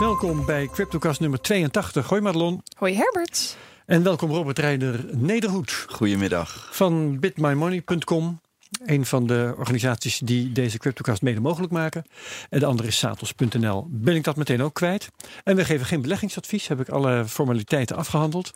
[0.00, 2.08] Welkom bij Cryptocast nummer 82.
[2.08, 2.62] Hoi Madelon.
[2.76, 3.56] Hoi Herbert.
[3.86, 6.68] En welkom Robert Reider Nederhoed Goedemiddag.
[6.72, 8.40] van bitmymoney.com.
[8.84, 12.04] Een van de organisaties die deze Cryptocast mede mogelijk maken.
[12.50, 13.86] En de andere is satos.nl.
[13.90, 15.08] Ben ik dat meteen ook kwijt.
[15.44, 16.68] En we geven geen beleggingsadvies.
[16.68, 18.52] Heb ik alle formaliteiten afgehandeld.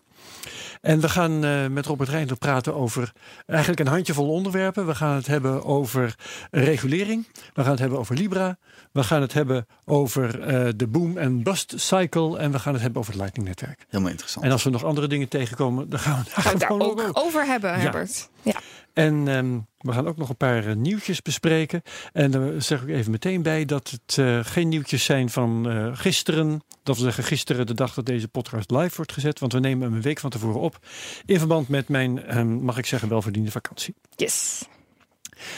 [0.80, 3.12] En we gaan eh, met Robert Reinder praten over
[3.46, 4.86] eigenlijk een handjevol onderwerpen.
[4.86, 6.14] We gaan het hebben over
[6.50, 7.26] regulering.
[7.54, 8.56] We gaan het hebben over Libra.
[8.92, 12.38] We gaan het hebben over eh, de boom en bust cycle.
[12.38, 13.84] En we gaan het hebben over het Lightning-netwerk.
[13.88, 14.44] Helemaal interessant.
[14.44, 16.82] En als we nog andere dingen tegenkomen, dan gaan we daar Gaan we daar gewoon
[16.90, 17.14] ook over.
[17.14, 18.28] over hebben, Herbert.
[18.42, 18.60] Ja.
[18.92, 21.82] En ehm, we gaan ook nog een paar eh, nieuwtjes bespreken.
[22.12, 25.90] En daar zeg ik even meteen bij dat het eh, geen nieuwtjes zijn van eh,
[25.92, 26.62] gisteren.
[26.82, 29.38] Dat wil zeggen gisteren de dag dat deze podcast live wordt gezet.
[29.38, 30.78] Want we nemen hem een week van tevoren op.
[31.26, 33.94] In verband met mijn, ehm, mag ik zeggen, welverdiende vakantie.
[34.16, 34.64] Yes.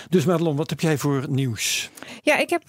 [0.08, 1.90] Dus Madelon, wat heb jij voor nieuws?
[2.22, 2.62] Ja, ik heb...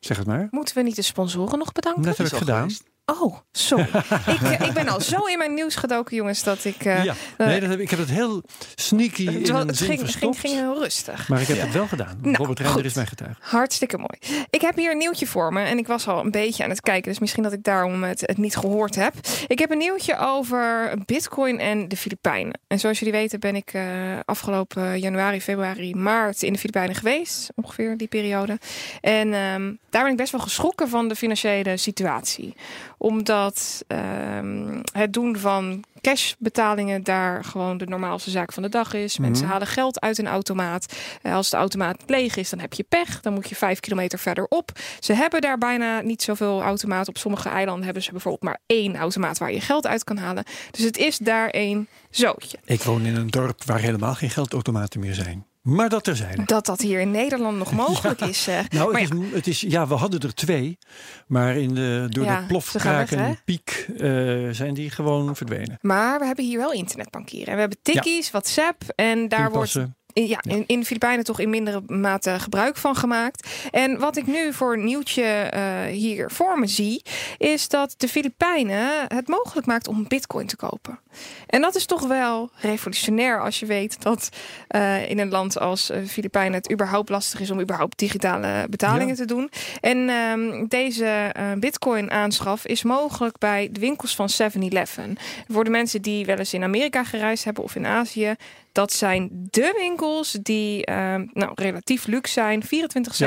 [0.00, 0.48] Zeg het maar.
[0.50, 2.02] moeten we niet de sponsoren nog bedanken?
[2.02, 2.60] Net heb ik gedaan.
[2.60, 2.91] geweest.
[3.04, 3.88] Oh, sorry.
[4.34, 6.84] ik, eh, ik ben al zo in mijn nieuws gedoken, jongens, dat ik...
[6.84, 8.42] eh, ja, eh, nee, dat heb, ik heb het heel
[8.74, 10.38] sneaky het, in het zin ging, ging, verstopt.
[10.38, 11.28] ging heel rustig.
[11.28, 12.18] Maar ik heb het wel gedaan.
[12.22, 13.36] Nou, Robert Reinder is mijn getuige.
[13.40, 14.44] Hartstikke mooi.
[14.50, 16.80] Ik heb hier een nieuwtje voor me en ik was al een beetje aan het
[16.80, 19.14] kijken, dus misschien dat ik daarom het, het niet gehoord heb.
[19.46, 22.60] Ik heb een nieuwtje over Bitcoin en de Filipijnen.
[22.66, 23.84] En zoals jullie weten ben ik eh,
[24.24, 28.58] afgelopen januari, februari, maart in de Filipijnen geweest, ongeveer die periode.
[29.00, 32.54] En ehm, daar ben ik best wel geschrokken van de financiële situatie,
[33.02, 39.18] omdat ehm, het doen van cashbetalingen daar gewoon de normaalste zaak van de dag is.
[39.18, 39.52] Mensen Mhm.
[39.52, 40.92] halen geld uit een automaat.
[41.22, 43.20] Eh, Als de automaat leeg is, dan heb je pech.
[43.20, 44.70] Dan moet je vijf kilometer verderop.
[45.00, 47.08] Ze hebben daar bijna niet zoveel automaten.
[47.08, 50.44] Op sommige eilanden hebben ze bijvoorbeeld maar één automaat waar je geld uit kan halen.
[50.70, 52.58] Dus het is daar één zootje.
[52.64, 55.46] Ik woon in een dorp waar helemaal geen geldautomaten meer zijn.
[55.62, 56.42] Maar dat terzijde.
[56.44, 58.46] Dat dat hier in Nederland nog mogelijk is.
[58.46, 58.58] eh.
[58.70, 60.78] Nou, het, is, het is, ja, we hadden er twee.
[61.26, 64.08] Maar in de, door Ja, de plofkraak en piek eh,
[64.50, 65.78] zijn die gewoon verdwenen.
[65.80, 67.46] Maar we hebben hier wel internetbankieren.
[67.48, 68.82] En we hebben tikkies, WhatsApp.
[68.94, 69.78] En daar wordt.
[70.14, 73.48] Ja, in, in de Filipijnen toch in mindere mate gebruik van gemaakt.
[73.70, 77.02] En wat ik nu voor een nieuwtje eh, hier voor me zie,
[77.38, 80.98] is dat de Filipijnen het mogelijk maakt om bitcoin te kopen.
[81.46, 84.28] En dat is toch wel revolutionair als je weet dat
[84.68, 89.08] eh, in een land als eh, Filipijnen het überhaupt lastig is om überhaupt digitale betalingen
[89.08, 89.14] Ja.
[89.14, 89.50] te doen.
[89.80, 95.16] En ehm, deze bitcoin aanschaf is mogelijk bij de winkels van 7-Eleven.
[95.48, 98.34] Voor de mensen die wel eens in Amerika gereisd hebben of in Azië,
[98.72, 102.62] dat zijn de winkels die ehm, nou, relatief luxe zijn,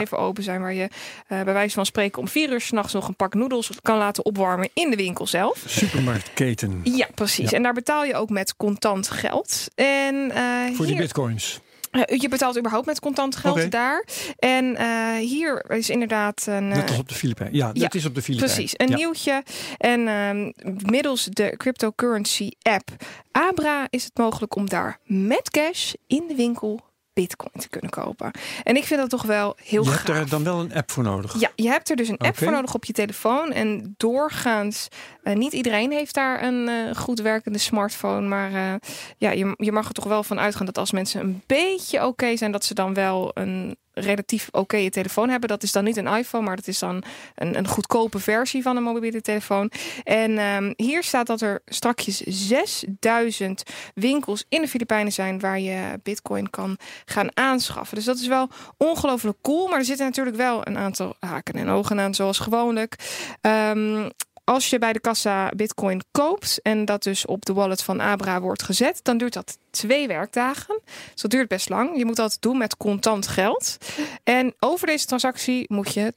[0.08, 0.90] 24-7 open zijn, waar je
[1.28, 4.26] eh, bij wijze van spreken om 4 uur s'nachts nog een pak noedels kan laten
[4.26, 5.64] opwarmen in de winkel zelf.
[5.66, 6.82] Supermarktketen.
[6.84, 7.50] Ja, precies.
[7.50, 7.58] Ja.
[7.58, 9.68] En daar betaal je ook met contant geld.
[9.76, 11.60] En eh, Voor die hier, bitcoins.
[11.96, 14.06] Eh, je betaalt überhaupt met contant geld daar.
[14.38, 16.68] En eh, hier is inderdaad een.
[16.68, 17.56] Net eh, als op de Filipijnen.
[17.56, 18.56] Ja, dat ja, is op de Filipijnen.
[18.56, 18.96] Precies, een Ja.
[18.96, 19.44] nieuwtje.
[19.78, 20.52] En ehm,
[20.92, 22.90] middels de cryptocurrency app
[23.32, 26.80] Abra is het mogelijk om daar met cash in de winkel
[27.16, 28.32] bitcoin te kunnen kopen.
[28.64, 29.96] En ik vind dat toch wel heel Je gaaf.
[29.98, 31.40] hebt daar dan wel een app voor nodig.
[31.40, 33.52] Ja, je hebt er dus een app voor nodig op je telefoon.
[33.52, 34.88] En doorgaans,
[35.24, 38.28] eh, niet iedereen heeft daar een eh, goed werkende smartphone.
[38.28, 38.74] Maar eh,
[39.18, 42.38] ja, je, je mag er toch wel van uitgaan dat als mensen een beetje oké
[42.38, 45.50] zijn, dat ze dan wel een relatief oké telefoon hebben.
[45.50, 47.04] Dat is dan niet een iPhone, maar dat is dan
[47.36, 49.72] een, een goedkope versie van een mobiele telefoon.
[50.04, 53.64] En ehm, hier staat dat er strakjes 6000
[53.94, 57.96] winkels in de Filipijnen zijn waar je bitcoin kan gaan aanschaffen.
[57.96, 59.68] Dus dat is wel ongelooflijk cool.
[59.68, 62.96] Maar er zitten natuurlijk wel een aantal haken en ogen aan, zoals gewoonlijk.
[63.42, 64.10] Ehm,
[64.46, 68.42] als je bij de kassa bitcoin koopt en dat dus op de wallet van Abra
[68.42, 70.82] wordt gezet, dan duurt dat twee werkdagen.
[71.14, 71.98] Dus dat duurt best lang.
[71.98, 73.78] Je moet dat doen met contant geld.
[74.24, 76.14] En over deze transactie moet je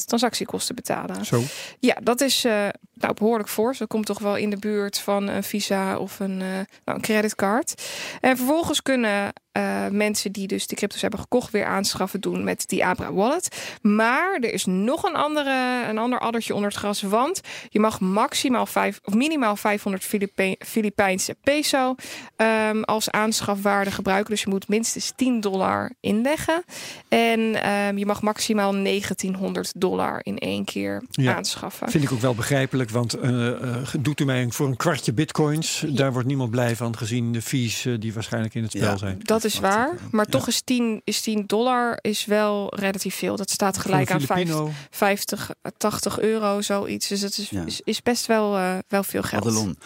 [0.00, 1.24] 2% transactiekosten betalen.
[1.24, 1.42] Zo.
[1.78, 3.78] Ja, dat is eh, nou, behoorlijk fors.
[3.78, 7.00] Dat komt toch wel in de buurt van een Visa of een, eh, nou, een
[7.00, 7.82] creditcard.
[8.20, 12.68] En vervolgens kunnen eh, mensen die dus de crypto's hebben gekocht weer aanschaffen doen met
[12.68, 13.76] die Abra Wallet.
[13.82, 17.02] Maar er is nog een, andere, een ander addertje onder het gras.
[17.02, 21.94] Want je mag maximaal vijf, of minimaal 500 Filipe- Filipijnse peso
[22.36, 24.30] ehm, als aanschafwaarde gebruiken.
[24.30, 26.64] Dus je moet minstens 10 dollar inleggen.
[27.08, 31.34] En ehm, je mag maximaal 1900 dollar in één keer Ja.
[31.36, 31.90] aanschaffen.
[31.90, 35.84] Vind ik ook wel begrijpelijk, want eh, eh, doet u mij voor een kwartje bitcoins.
[35.88, 38.96] Daar wordt niemand blij van, gezien de fees eh, die waarschijnlijk in het spel Ja.
[38.96, 39.20] zijn.
[39.22, 39.94] Dat is waar.
[40.10, 40.30] Maar ja.
[40.30, 43.36] toch is 10, is 10 dollar is wel relatief veel.
[43.36, 44.72] Dat staat gelijk aan een 50, Filipino.
[44.90, 47.08] 50, 80 euro, zoiets.
[47.08, 47.64] Dus dat is, Ja.
[47.64, 49.42] is, is best wel, eh, wel veel geld.
[49.46, 49.78] Adelon,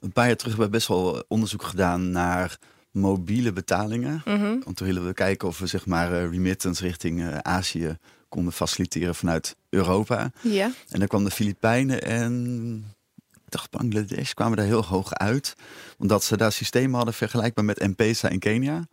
[0.00, 2.58] een paar jaar terug hebben we best wel onderzoek gedaan naar
[2.90, 4.22] mobiele betalingen.
[4.24, 4.58] Mhm.
[4.64, 7.96] Want toen willen we kijken of we zeg maar eh, remittance richting eh, Azië
[8.28, 10.30] konden faciliteren vanuit Europa.
[10.40, 10.70] Ja.
[10.88, 12.94] En dan kwam de Filipijnen en
[13.34, 15.54] ik dacht Bangladesh kwamen daar heel hoog uit.
[15.98, 18.86] Omdat ze daar systemen hadden vergelijkbaar met M-Pesa in Kenia.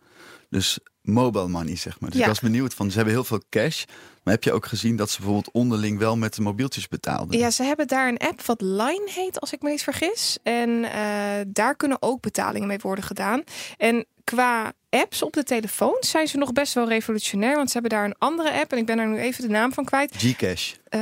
[0.50, 2.10] Dus mobile money, zeg maar.
[2.10, 2.24] Dus Ja.
[2.24, 3.84] ik was benieuwd van, ze hebben heel veel cash.
[4.24, 7.38] Maar heb je ook gezien dat ze bijvoorbeeld onderling wel met de mobieltjes betaalden?
[7.38, 10.38] Ja, ze hebben daar een app wat Line heet, als ik me niet vergis.
[10.42, 11.00] En eh,
[11.46, 13.42] daar kunnen ook betalingen mee worden gedaan.
[13.76, 17.56] En qua apps op de telefoon zijn ze nog best wel revolutionair.
[17.56, 18.72] Want ze hebben daar een andere app.
[18.72, 20.14] En ik ben daar nu even de naam van kwijt.
[20.16, 20.72] Gcash.
[20.88, 21.00] Eh,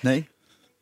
[0.00, 0.28] Nee?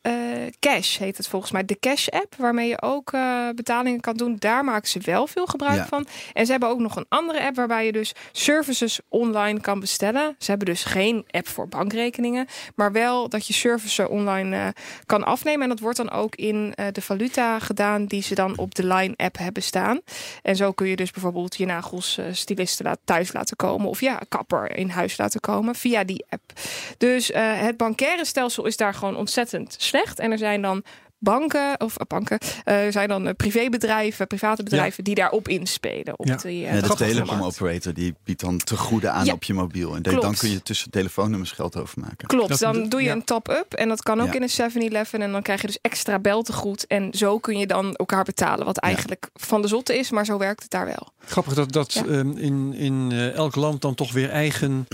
[0.06, 0.12] Eh,
[0.60, 1.64] Cash heet het volgens mij.
[1.64, 4.36] De Cash app, waarmee je ook eh, betalingen kan doen.
[4.38, 5.86] Daar maken ze wel veel gebruik Ja.
[5.86, 6.06] van.
[6.32, 10.34] En ze hebben ook nog een andere app waarbij je dus services online kan bestellen.
[10.38, 12.46] Ze hebben dus geen app voor bankrekeningen.
[12.74, 14.68] Maar wel dat je services online eh,
[15.06, 15.62] kan afnemen.
[15.62, 19.14] En dat wordt dan ook in de valuta gedaan die ze dan op de Line
[19.16, 20.00] app hebben staan.
[20.42, 23.88] En zo kun je dus bijvoorbeeld je nagels stylisten laat, thuis laten komen.
[23.88, 26.52] Of ja, kapper in huis laten komen via die app.
[26.98, 29.95] Dus het bankaire stelsel is daar gewoon ontzettend slecht.
[30.04, 30.84] En er zijn dan
[31.18, 36.18] banken, of eh, banken, eh, er zijn dan eh, privébedrijven, private bedrijven die daarop inspelen.
[36.18, 36.36] Op Ja.
[36.36, 37.60] die, eh, Ja, de grappige telecom markt.
[37.60, 39.32] operator die biedt dan te goede aan Ja.
[39.32, 39.94] op je mobiel.
[39.94, 40.22] En Klopt.
[40.22, 42.26] dan kun je tussen telefoonnummers geld overmaken.
[42.26, 43.12] Klopt, Dat- dan doe je ja.
[43.12, 44.32] een top-up en dat kan ook Ja.
[44.34, 47.94] in een 7-Eleven en dan krijg je dus extra beltegoed en zo kun je dan
[47.94, 51.08] elkaar betalen, wat eigenlijk van de zotte is, maar zo werkt het daar wel.
[51.26, 52.04] Grappig dat, dat Ja.
[52.04, 54.86] ehm, in, in elk land dan toch weer eigen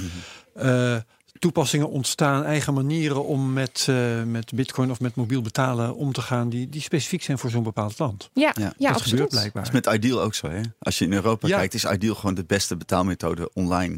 [0.54, 0.96] eh,
[1.42, 6.22] toepassingen ontstaan, eigen manieren om met, eh, met bitcoin of met mobiel betalen om te
[6.22, 8.30] gaan, die, die specifiek zijn voor zo'n bepaald land.
[8.32, 9.28] Ja, Ja, ja, dat gebeurt absoluut.
[9.28, 9.64] blijkbaar.
[9.64, 10.48] Dat is met Ideal ook zo.
[10.48, 10.60] Hè?
[10.78, 11.56] Als je in Europa Ja.
[11.56, 13.96] kijkt, is Ideal gewoon de beste betaalmethode online.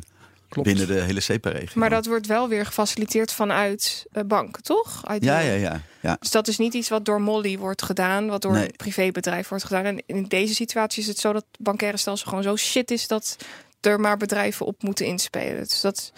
[0.49, 0.69] Klopt.
[0.69, 1.81] Binnen de hele CEPA-regio.
[1.81, 5.01] Maar dat wordt wel weer gefaciliteerd vanuit eh, banken, toch?
[5.07, 5.81] Uit Ja, ja, ja.
[6.01, 6.17] ja.
[6.21, 8.65] Dus dat is niet iets wat door Molly wordt gedaan, wat door Nee.
[8.65, 9.85] een privébedrijf wordt gedaan.
[9.85, 13.07] En in deze situatie is het zo dat het bankaire stelsel gewoon zo shit is
[13.07, 13.37] dat
[13.81, 15.63] er maar bedrijven op moeten inspelen.
[15.63, 16.13] Dus dat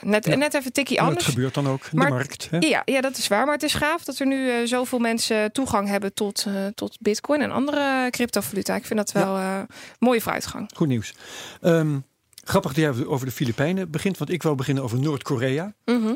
[0.00, 0.34] ja, net, Ja.
[0.34, 1.28] net even tikkie En dat anders.
[1.34, 2.48] gebeurt dan ook in Maar- de markt.
[2.50, 2.58] Hè?
[2.58, 3.44] Ja, ja, dat is waar.
[3.44, 6.96] Maar het is gaaf dat er nu eh, zoveel mensen toegang hebben tot, eh, tot
[7.00, 8.74] Bitcoin en andere cryptovaluta.
[8.76, 9.58] Ik vind dat wel eh
[9.98, 10.70] mooie vooruitgang.
[10.76, 11.14] Goed nieuws.
[11.60, 11.98] Ehm,
[12.44, 15.74] grappig dat jij over de Filipijnen begint, want ik wil beginnen over Noord-Korea.
[15.84, 16.14] Mhm.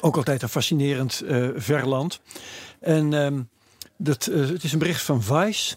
[0.00, 1.22] Ook altijd een fascinerend
[1.56, 2.20] ver land.
[2.80, 3.40] En ehm,
[3.98, 5.76] dat, het is een bericht van Vice.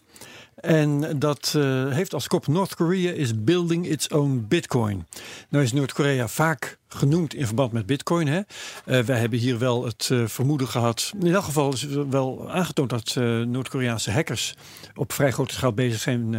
[0.55, 1.51] En dat
[1.89, 5.07] heeft als kop North Korea is building its own bitcoin.
[5.49, 8.27] Nou is Noord-Korea vaak genoemd in verband met bitcoin.
[8.27, 8.41] Hè?
[8.85, 11.13] Eh, wij hebben hier wel het eh, vermoeden gehad.
[11.19, 14.53] In elk geval is wel aangetoond dat eh, Noord-Koreaanse hackers
[14.95, 16.35] op vrij grote schaal bezig zijn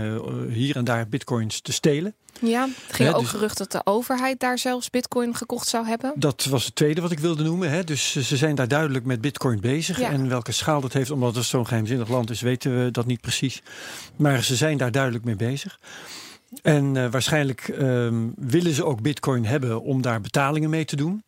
[0.50, 2.14] hier en daar bitcoins te stelen.
[2.40, 5.86] Ja, er gingen Ja, ook dus- geruchten dat de overheid daar zelfs Bitcoin gekocht zou
[5.86, 6.12] hebben.
[6.16, 7.70] Dat was het tweede wat ik wilde noemen.
[7.70, 7.84] Hè.
[7.84, 9.98] Dus ze zijn daar duidelijk met bitcoin bezig.
[9.98, 10.10] Ja.
[10.10, 13.20] En welke schaal dat heeft, omdat het zo'n geheimzinnig land is, weten we dat niet
[13.20, 13.62] precies.
[14.16, 15.78] Maar ze zijn daar duidelijk mee bezig.
[16.62, 21.22] En eh, waarschijnlijk ehm, willen ze ook bitcoin hebben om daar betalingen mee te doen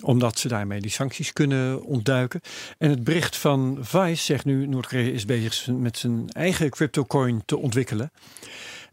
[0.00, 2.40] omdat ze daarmee die sancties kunnen ontduiken.
[2.78, 4.66] En het bericht van Vice zegt nu...
[4.66, 8.10] Noord-Korea is bezig met zijn eigen cryptocoin te ontwikkelen.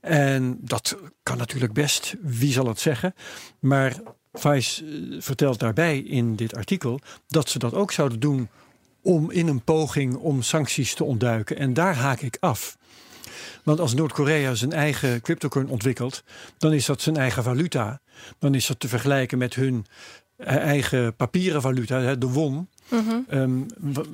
[0.02, 3.14] En dat kan natuurlijk best, wie zal het zeggen.
[3.60, 3.96] Maar
[4.34, 8.50] Vice eh, vertelt daarbij in dit artikel dat ze dat ook zouden doen
[9.02, 11.58] om in een poging om sancties te ontduiken.
[11.58, 12.78] En daar haak ik af.
[13.66, 16.24] Want als Noord-Korea zijn eigen cryptocoin ontwikkelt,
[16.58, 18.02] dan is dat zijn eigen valuta.
[18.40, 19.86] Dan is dat te vergelijken met hun
[20.36, 22.70] eh, eigen papieren valuta, de won.
[22.90, 23.16] Mhm.
[23.30, 23.62] Ehm,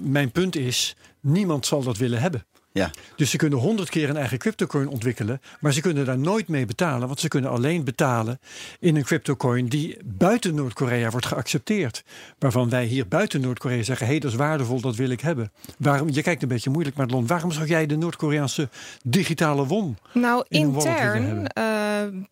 [0.02, 2.46] mijn punt is, niemand zal dat willen hebben.
[2.74, 2.92] Ja.
[3.16, 6.66] Dus ze kunnen honderd keer een eigen cryptocoin ontwikkelen, maar ze kunnen daar nooit mee
[6.66, 8.40] betalen, want ze kunnen alleen betalen
[8.80, 12.04] in een cryptocoin die buiten Noord-Korea wordt geaccepteerd.
[12.40, 15.52] Waarvan wij hier buiten Noord-Korea zeggen, hé, hey, dat is waardevol, dat wil ik hebben.
[15.78, 17.30] Waarom, je kijkt een beetje moeilijk het land.
[17.30, 18.70] Waarom zou jij de Noord-Koreaanse
[19.04, 19.98] digitale won?
[20.14, 21.64] Nou, in intern eh,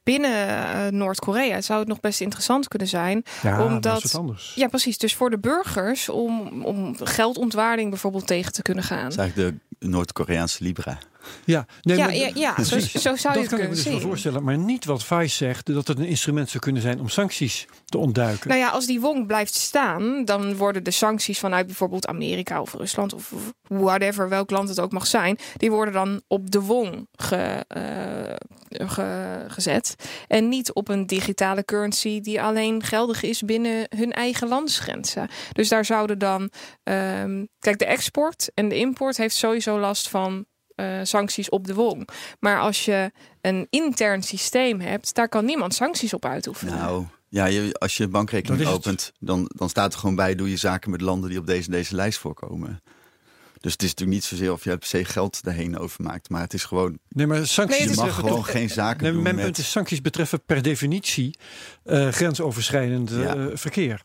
[0.04, 3.24] binnen eh, Noord-Korea zou het nog best interessant kunnen zijn.
[3.42, 4.52] Ja, dat Omdat- is wat anders.
[4.56, 4.98] Ja, precies.
[4.98, 9.04] Dus voor de burgers om, om geldontwaarding bijvoorbeeld tegen te kunnen gaan.
[9.04, 11.00] Dat is eigenlijk de Noord-Koreaanse Libra.
[11.46, 13.70] Ja, nee, ja, maar- ja, ja zo, zou je dat het kan ik me kunnen
[13.70, 14.02] dus wel zien.
[14.02, 17.66] voorstellen, maar niet wat Vice zegt, dat het een instrument zou kunnen zijn om sancties
[17.86, 18.48] te ontduiken.
[18.50, 22.74] Nou ja, als die wong blijft staan, dan worden de sancties vanuit bijvoorbeeld Amerika of
[22.74, 23.34] Rusland of
[23.68, 28.88] whatever, welk land het ook mag zijn, die worden dan op de wong ge, eh,
[28.88, 29.96] ge- gezet.
[30.28, 35.28] En niet op een digitale currency die alleen geldig is binnen hun eigen landsgrenzen.
[35.52, 36.50] Dus daar zouden dan,
[36.84, 40.46] ehm, kijk, de export en de import heeft sowieso last van
[40.80, 42.08] eh, sancties op de wong.
[42.40, 46.78] Maar als je een intern systeem hebt, daar kan niemand sancties op uitoefenen.
[46.78, 50.50] Nou, ja, je, als je een bankrekening opent, dan, dan staat er gewoon bij: doe
[50.50, 52.82] je zaken met landen die op deze, deze lijst voorkomen.
[53.62, 56.54] Dus het is natuurlijk niet zozeer of je per se geld erheen overmaakt, maar het
[56.54, 59.22] is gewoon: Nee, maar sancties Nee, je mag betreffen gewoon geen zaken Nee, doen.
[59.22, 61.38] mijn met, punt is, sancties betreffen per definitie
[61.84, 63.36] eh, grensoverschrijdend Ja.
[63.36, 64.04] eh, verkeer.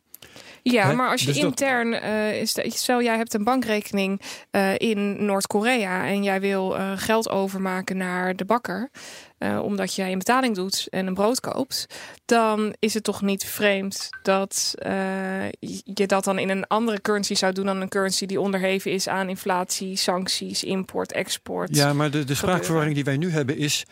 [0.73, 0.95] Ja, Hè?
[0.95, 5.25] maar als je Dus intern, eh, is de- stel jij hebt een bankrekening eh, in
[5.25, 8.91] Noord-Korea en jij wil eh, geld overmaken naar de bakker,
[9.63, 11.87] omdat jij een betaling doet en een brood koopt,
[12.25, 14.75] dan is het toch niet vreemd dat
[15.95, 19.09] je dat dan in een andere currency zou doen dan een currency die onderheven is
[19.09, 21.77] aan inflatie, sancties, import, export.
[21.77, 23.85] Ja, maar de, de spraakverwarring die wij nu hebben is...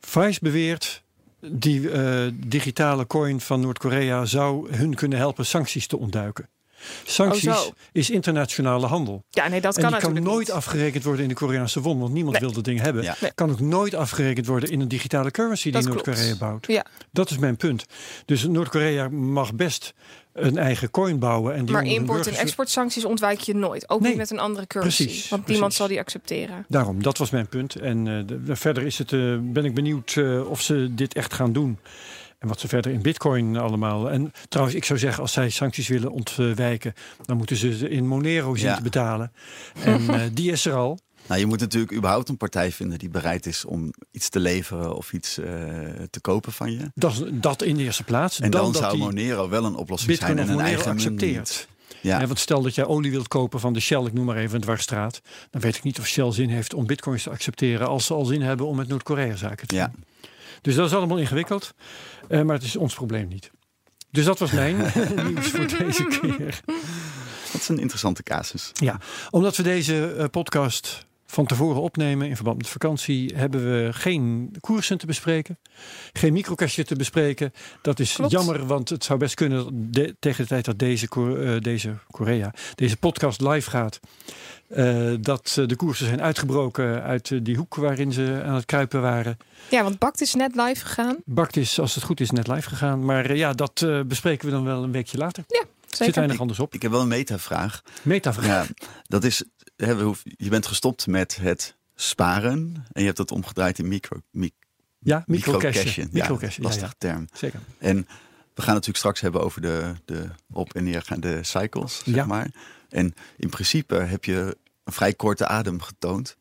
[0.00, 1.02] Vice beweert,
[1.40, 4.24] die eh, digitale coin van Noord-Korea...
[4.24, 6.48] zou hun kunnen helpen sancties te ontduiken.
[7.04, 9.24] Sancties Oh, is internationale handel.
[9.30, 10.56] Ja, nee, dat en kan die kan nooit niet.
[10.56, 12.44] afgerekend worden in de Koreaanse won, want niemand Nee.
[12.44, 13.02] wil dat ding hebben.
[13.02, 13.16] Ja.
[13.20, 13.32] Nee.
[13.34, 16.66] Kan ook nooit afgerekend worden in een digitale currency die Noord-Korea bouwt.
[16.66, 16.84] Ja.
[17.12, 17.84] Dat is mijn punt.
[18.24, 19.94] Dus Noord-Korea mag best
[20.40, 21.54] een eigen coin bouwen.
[21.54, 23.88] En die Maar import- en exportsancties ontwijk je nooit.
[23.90, 25.04] Ook Nee, niet met een andere currency.
[25.04, 26.64] precies, want niemand zal die accepteren.
[26.68, 27.74] Daarom, dat was mijn punt.
[27.74, 31.32] En eh, de- verder is het, eh, ben ik benieuwd eh, of ze dit echt
[31.34, 31.78] gaan doen.
[32.38, 34.10] En wat ze verder in bitcoin allemaal.
[34.10, 36.92] En trouwens, ik zou zeggen, als zij sancties willen ontwijken...
[37.26, 38.76] dan moeten ze ze in Monero zien Ja.
[38.76, 39.32] te betalen.
[39.84, 40.98] En eh, die is er al.
[41.28, 44.96] Nou, je moet natuurlijk überhaupt een partij vinden die bereid is om iets te leveren
[44.96, 45.46] of iets eh,
[46.10, 46.90] te kopen van je.
[46.94, 48.40] Dat, dat in de eerste plaats.
[48.40, 51.68] En dan, zou Monero wel een oplossing bitcoin zijn en een eigen accepteert.
[52.00, 52.20] Ja.
[52.20, 54.54] Ja, want stel dat jij olie wilt kopen van de Shell, ik noem maar even
[54.54, 55.20] een dwarsstraat.
[55.50, 58.24] Dan weet ik niet of Shell zin heeft om bitcoins te accepteren als ze al
[58.24, 59.86] zin hebben om met Noord-Korea zaken te Ja.
[59.92, 60.04] doen.
[60.62, 61.74] Dus dat is allemaal ingewikkeld,
[62.28, 63.50] eh, maar het is ons probleem niet.
[64.10, 64.76] Dus dat was mijn
[65.26, 66.60] nieuws voor deze keer.
[67.52, 68.70] Dat is een interessante casus.
[68.74, 73.92] Ja, omdat we deze eh, podcast van tevoren opnemen in verband met vakantie, hebben we
[73.92, 75.58] geen koersen te bespreken,
[76.12, 77.52] geen microcashje te bespreken.
[77.82, 78.30] Dat is Klopt.
[78.32, 81.94] jammer, want het zou best kunnen dat de- tegen de tijd dat deze, eh, deze
[82.10, 84.00] Korea, deze podcast live gaat,
[84.68, 89.00] eh, dat eh, de koersen zijn uitgebroken uit die hoek waarin ze aan het kruipen
[89.00, 89.36] waren.
[89.70, 91.16] Ja, want Bakt is net live gegaan.
[91.24, 93.04] Bakt is, als het goed is, net live gegaan.
[93.04, 95.44] Maar ja, dat bespreken we dan wel een weekje later.
[95.46, 96.14] Zit Zeker.
[96.14, 96.74] weinig anders op.
[96.74, 97.82] Ik heb wel een metavraag.
[98.02, 98.46] Metavraag.
[98.68, 98.74] Ja,
[99.06, 99.42] dat is,
[99.76, 103.88] hè, we hoeven- je bent gestopt met het sparen en je hebt het omgedraaid in
[103.88, 104.50] micro, mi-
[104.98, 106.08] Ja, microcashen.
[106.12, 106.28] Ja,
[106.58, 107.28] lastige ja, term.
[107.32, 107.60] zeker.
[107.78, 107.96] En
[108.54, 112.24] we gaan natuurlijk straks hebben over de, de op- en neergaande cycles, zeg Ja.
[112.24, 112.50] maar.
[112.88, 116.36] En in principe heb je een vrij korte adem getoond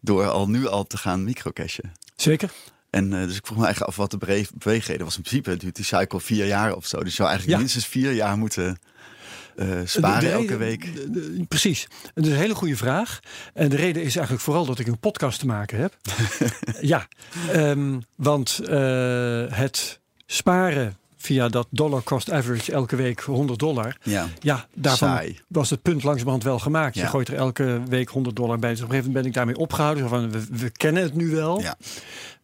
[0.00, 1.92] door al nu al te gaan microcashen.
[2.16, 2.50] Zeker.
[2.90, 5.16] En eh, dus ik vroeg me eigenlijk af wat de bewe- beweegreden was.
[5.16, 6.98] In principe duurt die cycle vier jaar of zo.
[6.98, 7.64] Dus je zou eigenlijk Ja.
[7.64, 8.78] minstens vier jaar moeten
[9.56, 11.12] eh, sparen De- de elke reden- week.
[11.12, 11.86] de- precies.
[12.14, 13.20] Dat is een hele goede vraag.
[13.54, 15.96] En de reden is eigenlijk vooral dat ik een podcast te maken heb.
[16.80, 17.08] ja,
[17.52, 23.96] ehm, want eh, het sparen via dat dollar cost average elke week 100 dollar.
[24.02, 25.38] Ja, Ja, daarvan saai.
[25.48, 26.94] was het punt langzamerhand wel gemaakt.
[26.94, 28.70] Je gooit er elke week 100 dollar bij.
[28.70, 30.08] Dus op een gegeven moment ben ik daarmee opgehouden.
[30.08, 31.60] Van, we, we kennen het nu wel.
[31.60, 31.76] Ja.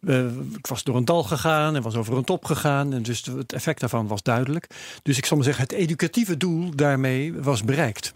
[0.05, 0.25] Eh,
[0.57, 2.93] ik was door een dal gegaan en was over een top gegaan.
[2.93, 4.67] En dus het effect daarvan was duidelijk.
[5.03, 8.13] Dus ik zal maar zeggen, het educatieve doel daarmee was bereikt.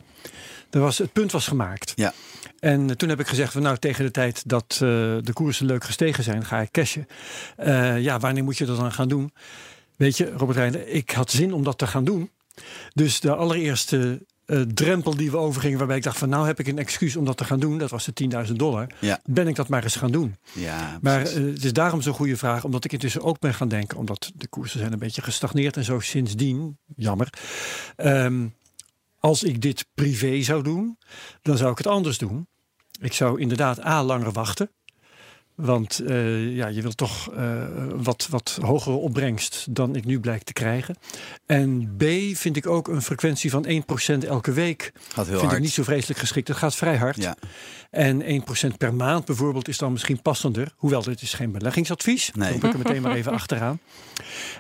[0.70, 1.94] Er was, het punt was gemaakt.
[1.96, 2.14] Ja.
[2.60, 5.84] En toen heb ik gezegd, van, nou tegen de tijd dat eh, de koersen leuk
[5.84, 7.08] gestegen zijn, ga ik cashen.
[7.56, 9.34] Eh, ja, wanneer moet je dat dan gaan doen?
[9.96, 12.30] Weet je, Robert Reijnen, ik had zin om dat te gaan doen.
[12.94, 16.68] Dus de allereerste eh, drempel die we overgingen, waarbij ik dacht van nou heb ik
[16.68, 18.88] een excuus om dat te gaan doen, dat was de 10.000 dollar.
[19.00, 19.20] Ja.
[19.26, 20.36] Ben ik dat maar eens gaan doen.
[20.52, 23.68] Ja, Maar eh, het is daarom zo'n goede vraag, omdat ik intussen ook ben gaan
[23.68, 27.30] denken, omdat de koersen zijn een beetje gestagneerd en zo sindsdien, jammer.
[27.96, 28.48] Ehm,
[29.20, 30.98] als ik dit privé zou doen,
[31.42, 32.48] dan zou ik het anders doen.
[33.00, 34.72] Ik zou inderdaad A, langer wachten.
[35.62, 37.64] Want eh, ja, je wilt toch eh,
[37.96, 40.96] wat, wat hogere opbrengst dan ik nu blijk te krijgen.
[41.46, 42.04] En B
[42.34, 43.66] vind ik ook een frequentie van
[44.22, 44.92] 1% elke week.
[44.96, 45.54] gaat heel vind hard.
[45.54, 46.48] ik niet zo vreselijk geschikt.
[46.48, 47.16] Het gaat vrij hard.
[47.16, 47.36] Ja,
[47.92, 48.44] En
[48.74, 50.74] 1% per maand bijvoorbeeld is dan misschien passender.
[50.76, 52.32] Hoewel dit is geen beleggingsadvies.
[52.34, 52.52] Nee.
[52.52, 53.80] Roep ik er meteen maar even achteraan.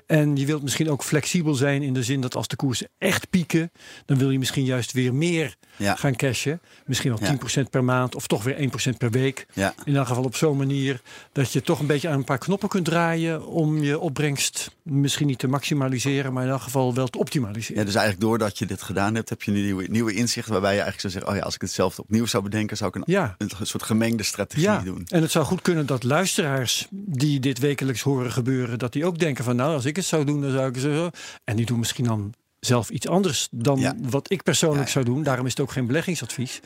[0.05, 3.29] En je wilt misschien ook flexibel zijn in de zin dat als de koersen echt
[3.29, 3.71] pieken,
[4.05, 6.61] dan wil je misschien juist weer meer ja, gaan cashen.
[6.85, 7.37] Misschien wel Ja.
[7.65, 9.45] 10% per maand of toch weer 1% per week.
[9.53, 9.73] ja.
[9.85, 12.69] In elk geval op zo'n manier dat je toch een beetje aan een paar knoppen
[12.69, 17.17] kunt draaien om je opbrengst misschien niet te maximaliseren, maar in elk geval wel te
[17.19, 17.77] optimaliseren.
[17.79, 20.75] Ja, dus eigenlijk doordat je dit gedaan hebt, heb je nu nieuwe, nieuwe inzichten waarbij
[20.75, 23.03] je eigenlijk zou zeggen, oh ja, als ik hetzelfde opnieuw zou bedenken, zou ik een,
[23.05, 23.20] Ja.
[23.37, 25.05] Een soort gemengde strategie Ja, doen.
[25.07, 29.19] en het zou goed kunnen dat luisteraars die dit wekelijks horen gebeuren, dat die ook
[29.19, 31.09] denken van nou, als ik het zou doen, dan zou ik zo.
[31.43, 33.95] En die doen misschien dan zelf iets anders dan Ja.
[34.01, 35.23] wat ik persoonlijk Ja, zou doen.
[35.23, 36.59] Daarom is het ook geen beleggingsadvies.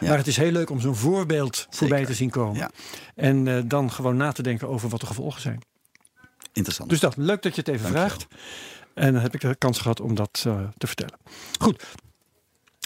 [0.00, 2.70] Maar het is heel leuk om zo'n voorbeeld voorbij te zien komen.
[3.14, 5.60] En eh, dan gewoon na te denken over wat de gevolgen zijn.
[6.52, 6.90] Interessant.
[6.90, 8.26] Dus dat, leuk dat je het even vraagt.
[8.94, 11.18] En dan heb ik de kans gehad om dat eh, te vertellen.
[11.58, 11.84] Goed.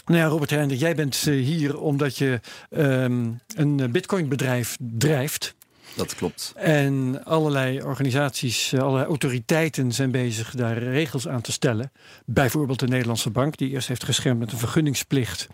[0.05, 5.55] Nou ja, Robert Reinder, jij bent eh, hier omdat je ehm, een bitcoin bedrijf drijft.
[5.95, 6.53] dat klopt.
[6.55, 11.91] En allerlei organisaties, eh, allerlei autoriteiten zijn bezig daar regels aan te stellen.
[12.25, 15.47] Bijvoorbeeld de Nederlandse Bank, die eerst heeft geschermd met een vergunningsplicht.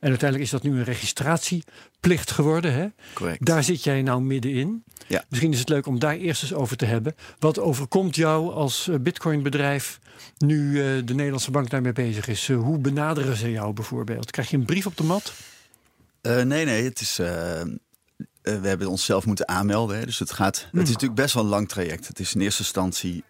[0.00, 2.72] En uiteindelijk is dat nu een registratieplicht geworden.
[2.72, 2.86] Hè?
[3.12, 3.46] Correct.
[3.46, 4.84] Daar zit jij nou middenin.
[5.06, 5.24] Ja.
[5.28, 7.14] Misschien is het leuk om daar eerst eens over te hebben.
[7.38, 9.98] Wat overkomt jou als eh, Bitcoin-bedrijf
[10.38, 12.48] nu eh, de Nederlandse bank daarmee bezig is?
[12.48, 14.30] Eh, hoe benaderen ze jou bijvoorbeeld?
[14.30, 15.32] Krijg je een brief op de mat?
[16.22, 17.16] Nee, nee, het is.
[17.16, 17.78] we
[18.42, 19.98] hebben onszelf moeten aanmelden.
[19.98, 20.68] Hè, dus het gaat.
[20.72, 22.08] Het is natuurlijk best wel een lang traject.
[22.08, 23.24] Het is in eerste instantie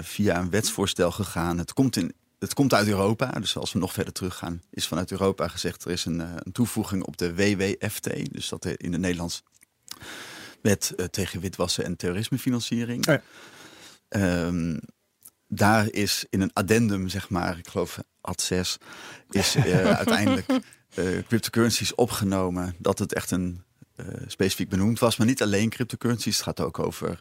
[0.00, 1.58] via een wetsvoorstel gegaan.
[1.58, 3.30] Het komt, in, het komt uit Europa.
[3.30, 6.52] Dus als we nog verder teruggaan, is vanuit Europa gezegd: er is een, eh, een
[6.52, 8.32] toevoeging op de WWFT.
[8.32, 9.42] Dus dat in de Nederlands
[10.60, 13.08] wet eh, tegen witwassen en terrorismefinanciering.
[13.08, 13.22] Oh ja.
[14.08, 14.78] Ehm,
[15.46, 18.78] daar is in een addendum, zeg maar, ik geloof ad 6,
[19.30, 20.46] is eh, uiteindelijk
[21.26, 22.74] cryptocurrencies opgenomen.
[22.78, 23.62] Dat het echt een
[24.26, 25.16] specifiek benoemd was.
[25.16, 26.36] Maar niet alleen cryptocurrencies.
[26.36, 27.20] Het gaat ook over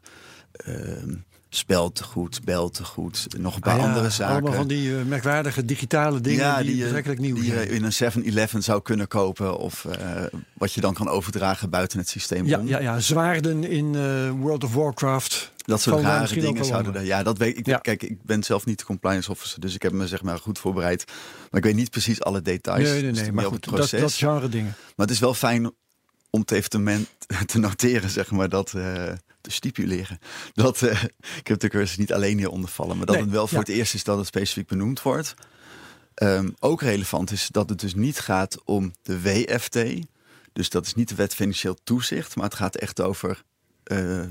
[0.51, 1.15] ehm
[1.55, 4.33] speltegoed, beltegoed, nog een paar Ah ja, andere zaken.
[4.33, 7.69] Allemaal van die eh, merkwaardige digitale dingen die, je- betrekkelijk nieuw die je zijn.
[7.69, 9.57] in een 7-Eleven zou kunnen kopen.
[9.57, 13.95] Of eh, wat je dan kan overdragen buiten het systeem Ja, ja, ja, zwaarden in
[13.95, 15.51] eh, World of Warcraft.
[15.65, 17.03] Dat soort rare dingen zouden er.
[17.03, 17.65] Ja, dat weet ik.
[17.65, 17.77] Ja.
[17.77, 20.59] Kijk, ik ben zelf niet de compliance officer, dus ik heb me zeg maar goed
[20.59, 21.05] voorbereid.
[21.51, 22.83] Maar ik weet niet precies alle details.
[22.89, 23.31] Nee, nee, Dus nee.
[23.31, 23.99] Maar goed, het dat, proces.
[24.01, 24.73] dat genre dingen.
[24.95, 25.71] Maar het is wel fijn
[26.29, 27.07] om het evenement
[27.45, 29.17] te noteren, zeg maar, dat eh, te
[29.51, 30.19] stipuleren.
[30.53, 31.03] Dat eh
[31.43, 33.63] cryptocurrencies niet alleen hieronder vallen, maar dat Nee, het wel voor ja.
[33.63, 35.33] het eerst is dat het specifiek benoemd wordt.
[36.13, 39.79] Ehm, ook relevant is dat het dus niet gaat om de WFT.
[40.53, 43.43] Dus dat is niet de wet financieel toezicht, maar het gaat echt over,
[43.83, 44.29] eh, eh,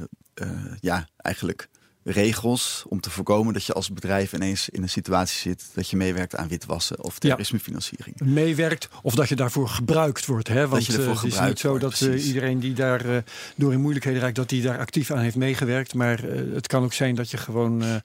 [0.80, 1.68] ja, eigenlijk
[2.04, 5.96] regels om te voorkomen dat je als bedrijf ineens in een situatie zit dat je
[5.96, 8.20] meewerkt aan witwassen of terrorismefinanciering.
[8.20, 10.48] meewerkt of dat je daarvoor gebruikt wordt.
[10.48, 10.68] Hè?
[10.68, 12.26] Want je ervoor eh, het is niet zo wordt, dat eh, precies.
[12.26, 13.22] iedereen die daar eh,
[13.56, 15.94] door in moeilijkheden raakt, dat die daar actief aan heeft meegewerkt.
[15.94, 16.22] Maar
[16.54, 18.02] het kan ook zijn dat je gewoon,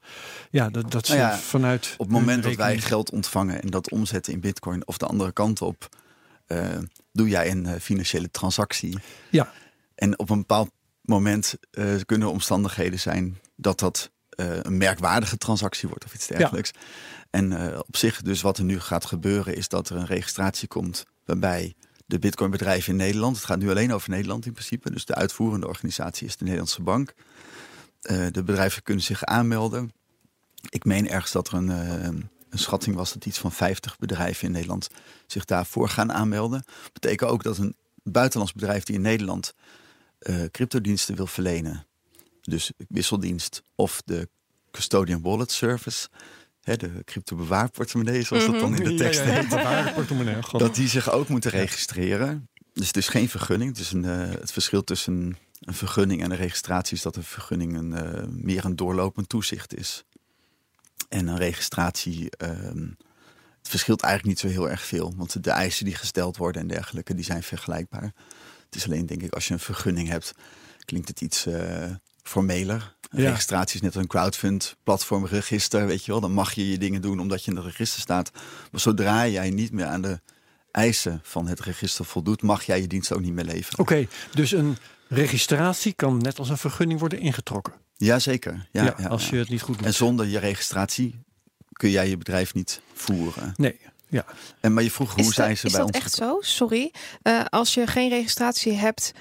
[0.51, 1.93] ja, dat, dat Nou ja, vanuit.
[1.97, 5.31] Op het moment dat wij geld ontvangen en dat omzetten in bitcoin of de andere
[5.31, 5.89] kant op,
[7.11, 8.97] doe jij een financiële transactie.
[9.29, 9.51] Ja.
[9.95, 10.69] En op een bepaald
[11.01, 11.55] moment
[12.05, 16.71] kunnen omstandigheden zijn dat dat eh, een merkwaardige transactie wordt of iets dergelijks.
[17.29, 20.67] En eh, op zich, dus wat er nu gaat gebeuren, is dat er een registratie
[20.67, 25.05] komt waarbij de bitcoinbedrijven in Nederland, het gaat nu alleen over Nederland in principe, dus
[25.05, 27.13] de uitvoerende organisatie is de Nederlandse Bank.
[28.01, 29.91] Eh, de bedrijven kunnen zich aanmelden.
[30.69, 34.51] Ik meen ergens dat er een, een schatting was dat iets van 50 bedrijven in
[34.51, 34.87] Nederland
[35.27, 36.63] zich daarvoor gaan aanmelden.
[36.93, 39.53] Betekent ook dat een buitenlands bedrijf die in Nederland
[40.51, 41.87] cryptodiensten wil verlenen,
[42.49, 44.29] dus wisseldienst of de
[44.71, 46.07] custodian wallet service,
[46.61, 49.91] hè, de crypto bewaarportemonnee zoals dat dan in de Ja, tekst ja, ja, heet, bewaarde
[49.91, 50.43] portemonnee.
[50.43, 50.59] God.
[50.59, 52.49] dat die zich ook moeten registreren.
[52.73, 53.69] Dus het is geen vergunning.
[53.69, 57.23] Het, is een, eh, het verschil tussen een vergunning en een registratie is dat een
[57.23, 60.05] vergunning een, eh, meer een doorlopend toezicht is.
[61.09, 62.87] En een registratie, ehm,
[63.57, 65.13] het verschilt eigenlijk niet zo heel erg veel.
[65.15, 68.13] Want de eisen die gesteld worden en dergelijke, die zijn vergelijkbaar.
[68.65, 70.33] Het is alleen, denk ik, als je een vergunning hebt,
[70.85, 71.91] klinkt het iets eh,
[72.27, 72.95] formeler.
[73.09, 73.29] Een Ja.
[73.29, 76.21] registratie is net een crowdfund platformregister, weet je wel.
[76.21, 78.31] Dan mag je je dingen doen omdat je in het register staat.
[78.71, 80.19] Maar zodra jij niet meer aan de
[80.71, 83.79] eisen van het register voldoet, mag jij je dienst ook niet meer leveren.
[83.79, 87.73] Oké, dus een registratie kan net als een vergunning worden ingetrokken.
[87.97, 88.67] Jazeker.
[88.71, 89.29] Ja, Ja, ja, als ja.
[89.31, 89.85] je het niet goed doet.
[89.87, 91.19] En zonder je registratie
[91.73, 93.53] kun jij je bedrijf niet voeren.
[93.57, 94.25] Nee, ja.
[94.59, 96.43] En maar je vroeg hoe is zijn dat, ze is bij dat ons echt gekomen?
[96.43, 96.55] zo?
[96.55, 96.91] Sorry.
[97.21, 99.11] Eh, als je geen registratie hebt,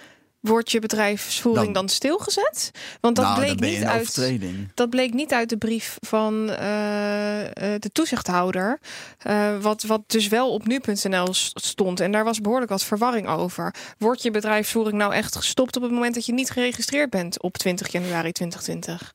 [0.47, 2.71] wordt je bedrijfsvoering Dan- dan, stilgezet?
[3.01, 4.01] Want dat nou, bleek niet uit.
[4.01, 4.69] overtreding.
[4.75, 8.79] Dat bleek niet uit de brief van eh, eh, de toezichthouder.
[9.19, 12.01] eh, wat, wat dus wel op nu.nl stond.
[12.01, 13.75] En daar was behoorlijk wat verwarring over.
[13.99, 17.57] Wordt je bedrijfsvoering nou echt gestopt op het moment dat je niet geregistreerd bent op
[17.59, 19.15] 20 januari 2020?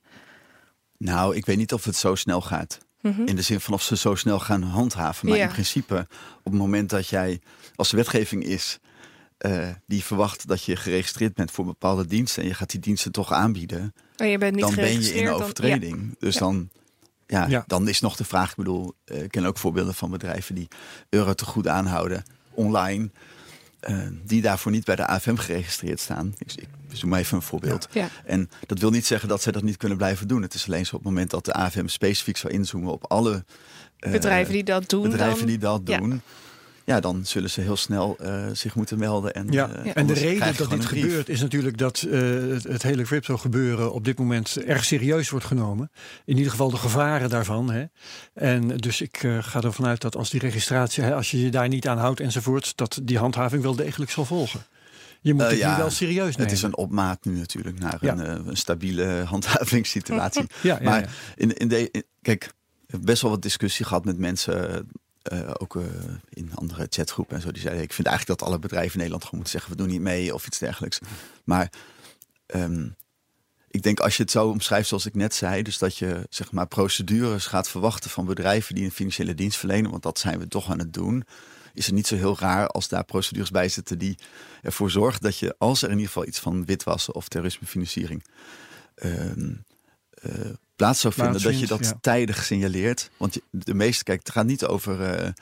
[0.98, 2.78] Nou, ik weet niet of het zo snel gaat.
[3.00, 3.22] Mhm.
[3.24, 5.28] In de zin van of ze zo snel gaan handhaven.
[5.28, 5.44] Maar Ja.
[5.44, 6.06] in principe,
[6.38, 7.40] op het moment dat jij,
[7.74, 8.78] als wetgeving is,
[9.42, 13.12] eh, die verwacht dat je geregistreerd bent voor bepaalde diensten en je gaat die diensten
[13.12, 15.40] toch aanbieden, En je bent niet dan ben je in dan- ja.
[15.42, 16.14] overtreding.
[16.18, 16.40] Dus Ja.
[16.40, 16.68] dan,
[17.26, 17.64] ja, Ja.
[17.66, 20.68] dan is nog de vraag, ik bedoel, eh, ik ken ook voorbeelden van bedrijven die
[21.08, 22.22] euro te goed aanhouden
[22.54, 23.10] online,
[23.80, 26.34] eh, die daarvoor niet bij de AFM geregistreerd staan.
[26.38, 27.88] Ik, ik zoek maar even een voorbeeld.
[27.92, 28.08] Ja.
[28.24, 30.42] En dat wil niet zeggen dat zij dat niet kunnen blijven doen.
[30.42, 33.44] Het is alleen zo op het moment dat de AFM specifiek zou inzoomen op alle
[33.98, 35.02] eh, Bedrijven die dat doen.
[35.02, 36.10] bedrijven dan, die dat doen.
[36.10, 36.20] Ja,
[36.84, 39.34] dan zullen ze heel snel eh, zich moeten melden.
[39.34, 42.82] En, Ja, eh, en de reden dat dit gebeurt is natuurlijk dat eh, het, het
[42.82, 45.90] hele crypto gebeuren op dit moment erg serieus wordt genomen.
[46.24, 47.70] In ieder geval de gevaren daarvan.
[47.70, 47.84] Hè.
[48.34, 51.50] En dus ik eh, ga ervan uit dat als die registratie, hè, als je je
[51.50, 54.60] daar niet aan houdt enzovoort, dat die handhaving wel degelijk zal volgen.
[55.20, 56.42] Je moet het ja, nu wel serieus nemen.
[56.42, 58.12] Het is een opmaat nu natuurlijk naar Ja.
[58.12, 60.46] een, eh, een stabiele handhavingssituatie.
[60.62, 61.06] ja, ja, maar ja.
[61.36, 62.44] In, in de, in- kijk,
[62.86, 64.88] ik heb best wel wat discussie gehad met mensen,
[65.22, 65.84] eh, ook eh,
[66.28, 67.50] in andere chatgroepen en zo.
[67.50, 69.92] Die zeiden, ik vind eigenlijk dat alle bedrijven in Nederland gewoon moeten zeggen, we doen
[69.92, 70.98] niet mee of iets dergelijks.
[71.44, 71.72] Maar
[72.46, 72.88] ehm,
[73.68, 76.52] ik denk als je het zo omschrijft zoals ik net zei, dus dat je zeg
[76.52, 80.48] maar procedures gaat verwachten van bedrijven die een financiële dienst verlenen, want dat zijn we
[80.48, 81.24] toch aan het doen.
[81.74, 84.18] Is het niet zo heel raar als daar procedures bij zitten die
[84.62, 88.24] ervoor zorgen dat je, als er in ieder geval iets van witwassen of terrorismefinanciering
[90.22, 90.50] eh,
[90.82, 91.98] plaats zou vinden, dat je dat ja.
[92.00, 93.10] tijdig signaleert.
[93.16, 95.00] Want de meeste, kijk, het gaat niet over.
[95.02, 95.32] eh,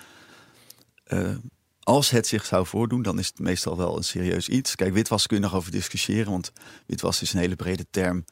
[1.04, 1.36] eh,
[1.82, 4.74] als het zich zou voordoen, dan is het meestal wel een serieus iets.
[4.74, 6.52] Kijk, witwas kun je nog over discussiëren, want
[6.86, 8.24] witwas is een hele brede term.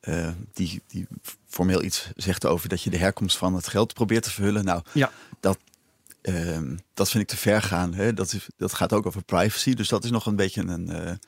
[0.00, 1.06] eh, die, die
[1.48, 4.64] formeel iets zegt over dat je de herkomst van het geld probeert te verhullen.
[4.64, 5.10] Nou, Ja.
[5.40, 5.58] dat,
[6.20, 7.94] ehm, dat vind ik te ver gaan.
[7.94, 8.14] Hè?
[8.14, 9.74] Dat, is, dat gaat ook over privacy.
[9.74, 11.18] Dus dat is nog een beetje een.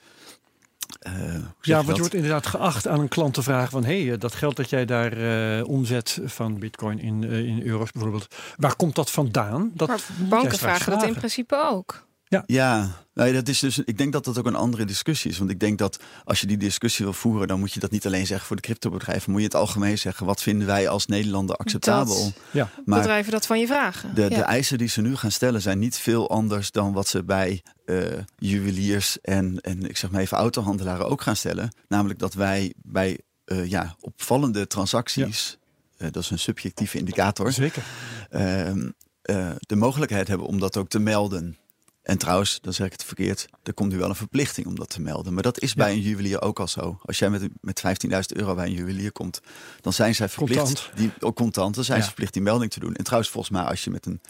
[0.98, 1.12] Eh,
[1.60, 3.84] Ja, want je wordt inderdaad geacht aan een klant te vragen van...
[3.84, 7.92] hé, hey, dat geld dat jij daar eh, omzet van bitcoin in, eh, in euro's
[7.92, 8.34] bijvoorbeeld...
[8.56, 9.70] waar komt dat vandaan?
[9.74, 12.08] Dat Maar banken vragen dat in principe ook.
[12.46, 15.38] Ja, nee, dat is dus, ik denk dat dat ook een andere discussie is.
[15.38, 18.06] Want ik denk dat als je die discussie wil voeren, dan moet je dat niet
[18.06, 19.30] alleen zeggen voor de cryptobedrijven.
[19.30, 20.26] Moet je het algemeen zeggen.
[20.26, 22.24] Wat vinden wij als Nederlander acceptabel?
[22.24, 24.14] Dat- Ja, maar Bedrijven dat van je vragen.
[24.14, 24.28] de, Ja.
[24.28, 27.62] de eisen die ze nu gaan stellen zijn niet veel anders dan wat ze bij
[27.84, 27.96] eh,
[28.38, 31.74] juweliers en, en ik zeg maar even autohandelaren ook gaan stellen.
[31.88, 35.58] Namelijk dat wij bij eh, ja, opvallende transacties,
[35.96, 37.82] eh, dat is een subjectieve indicator, zeker.
[38.30, 38.88] ehm,
[39.22, 41.56] eh, de mogelijkheid hebben om dat ook te melden.
[42.02, 44.90] En trouwens, dan zeg ik het verkeerd, er komt nu wel een verplichting om dat
[44.90, 45.34] te melden.
[45.34, 46.98] Maar dat is bij een juwelier ook al zo.
[47.02, 49.40] Als jij met, met 15.000 euro bij een juwelier komt,
[49.80, 50.90] dan zijn zij verplicht, Contant.
[50.94, 52.02] die, ook contant, dan zijn Ja.
[52.02, 52.94] ze verplicht die melding te doen.
[52.94, 54.20] En trouwens, volgens mij, als je met een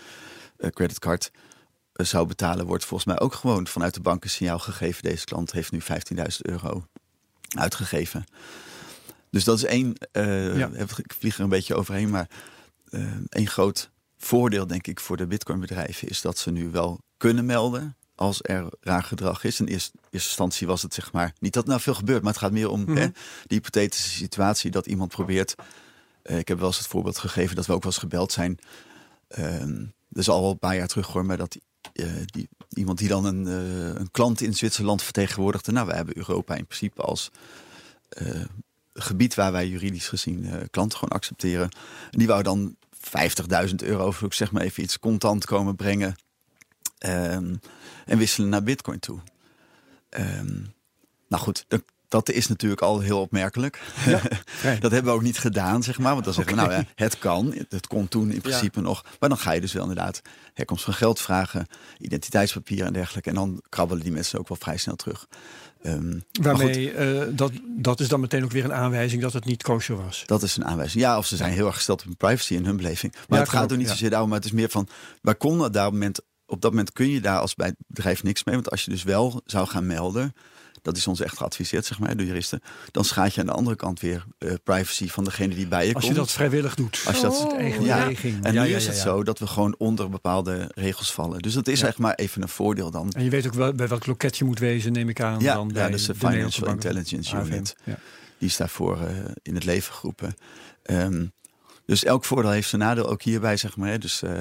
[0.57, 1.31] eh, creditcard
[1.93, 5.03] eh, zou betalen, wordt volgens mij ook gewoon vanuit de bank een signaal gegeven.
[5.03, 6.87] Deze klant heeft nu 15.000 euro
[7.59, 8.25] uitgegeven.
[9.31, 10.71] Dus dat is één, Ja.
[10.77, 12.29] ik vlieg er een beetje overheen, maar
[13.29, 17.97] één groot voordeel, denk ik, voor de Bitcoin-bedrijven is dat ze nu wel kunnen melden
[18.15, 19.61] als er raar gedrag is.
[19.61, 22.41] In eerste, eerste instantie was het zeg maar niet dat nou veel gebeurt, maar het
[22.41, 22.97] gaat meer om Mhm.
[22.97, 23.07] hè,
[23.47, 25.55] die hypothetische situatie dat iemand probeert.
[26.23, 28.59] eh, ik heb wel eens het voorbeeld gegeven dat we ook wel eens gebeld zijn.
[29.29, 31.57] ehm dat is al wel een paar jaar terug hoor, maar dat
[31.93, 35.73] eh, die, iemand die dan een, eh, een klant in Zwitserland vertegenwoordigde.
[35.73, 37.31] Nou, we hebben Europa in principe als
[38.95, 41.69] gebied waar wij juridisch gezien klanten gewoon accepteren.
[42.11, 46.15] En die wou dan 50.000 euro, zeg maar even iets, contant komen brengen.
[47.01, 47.55] Ehm,
[48.07, 49.19] en wisselen naar bitcoin toe.
[50.09, 50.61] Ehm,
[51.29, 53.77] nou goed, dat, dat is natuurlijk al heel opmerkelijk.
[54.45, 54.79] Vrij.
[54.79, 56.13] dat hebben we ook niet gedaan, zeg maar.
[56.13, 57.55] Want dan zeggen we, nou ja, het kan.
[57.69, 59.05] Het kon toen in principe nog.
[59.21, 60.23] Maar dan ga je dus wel inderdaad
[60.55, 61.67] herkomst van geld vragen.
[61.99, 63.29] Identiteitspapieren en dergelijke.
[63.29, 65.27] En dan krabbelen die mensen ook wel vrij snel terug.
[65.83, 69.63] Goed, Waarmee, eh, dat, dat is dan meteen ook weer een aanwijzing dat het niet
[69.63, 70.23] kosher was.
[70.27, 71.03] Dat is een aanwijzing.
[71.03, 73.13] Ja, of ze zijn heel erg gesteld op hun privacy in hun beleving.
[73.13, 73.93] Maar Ja, het gaat ook, er niet ja.
[73.93, 74.29] zozeer daarom.
[74.29, 74.89] Maar het is meer van,
[75.39, 78.55] konden daar op, moment, op dat moment kun je daar als bij bedrijf niks mee.
[78.55, 80.33] Want als je dus wel zou gaan melden,
[80.83, 82.61] dat is ons echt geadviseerd, zeg maar, door juristen.
[82.91, 85.95] Dan schaadt je aan de andere kant weer eh, privacy van degene die bij je
[85.95, 86.15] Als komt.
[86.15, 87.03] je dat vrijwillig doet.
[87.07, 87.99] Als je dat- is het eigen Ja.
[88.03, 88.45] beweging.
[88.45, 89.03] En Ja, nu ja, is het ja.
[89.03, 91.39] zo dat we gewoon onder bepaalde regels vallen.
[91.39, 91.87] Dus dat is Ja.
[91.87, 93.11] echt maar even een voordeel dan.
[93.13, 95.41] En je weet ook wel bij welk loket je moet wezen, neem ik aan.
[95.41, 96.69] Ja, dan ja, bij is de Financial.
[96.69, 97.77] Intelligence AFM, Unit.
[97.85, 97.99] Ja.
[98.39, 100.35] Die is daarvoor eh, in het leven geroepen.
[100.83, 101.27] Ehm,
[101.87, 103.89] dus elk voordeel heeft zijn nadeel ook hierbij, zeg maar.
[103.91, 103.99] Hè.
[103.99, 104.33] Dus eh,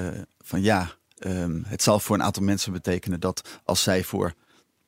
[0.44, 4.34] van ja, ehm, het zal voor een aantal mensen betekenen dat als zij voor,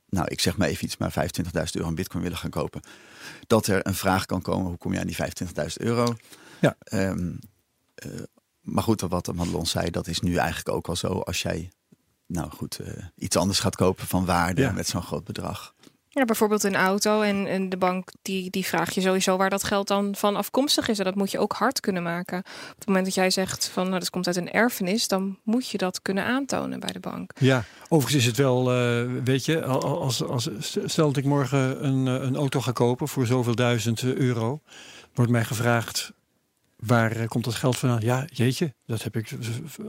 [0.09, 2.81] nou ik zeg maar even iets, maar 25.000 euro in bitcoin willen gaan kopen,
[3.47, 6.16] dat er een vraag kan komen, hoe kom je aan die 25.000 euro?
[6.61, 6.77] Ja.
[6.79, 7.33] Ehm,
[7.95, 8.11] eh,
[8.61, 11.71] maar goed, wat Madelon zei, dat is nu eigenlijk ook al zo als jij,
[12.27, 14.73] nou goed, eh, iets anders gaat kopen van waarde Ja.
[14.73, 15.75] met zo'n groot bedrag.
[16.14, 19.64] Ja, bijvoorbeeld een auto en, en de bank die, die vraagt je sowieso waar dat
[19.64, 20.98] geld dan van afkomstig is.
[20.98, 22.38] En dat moet je ook hard kunnen maken.
[22.70, 25.68] Op het moment dat jij zegt van nou, dat komt uit een erfenis, dan moet
[25.68, 27.33] je dat kunnen aantonen bij de bank.
[27.38, 30.48] Ja, overigens is het wel, eh, weet je, al- als, als,
[30.85, 34.61] stel dat ik morgen een, eh, een auto ga kopen voor zoveel duizend euro,
[35.14, 36.12] wordt mij gevraagd,
[36.87, 38.01] waar eh, komt dat geld vandaan?
[38.01, 39.31] Ja, jeetje, dat heb ik,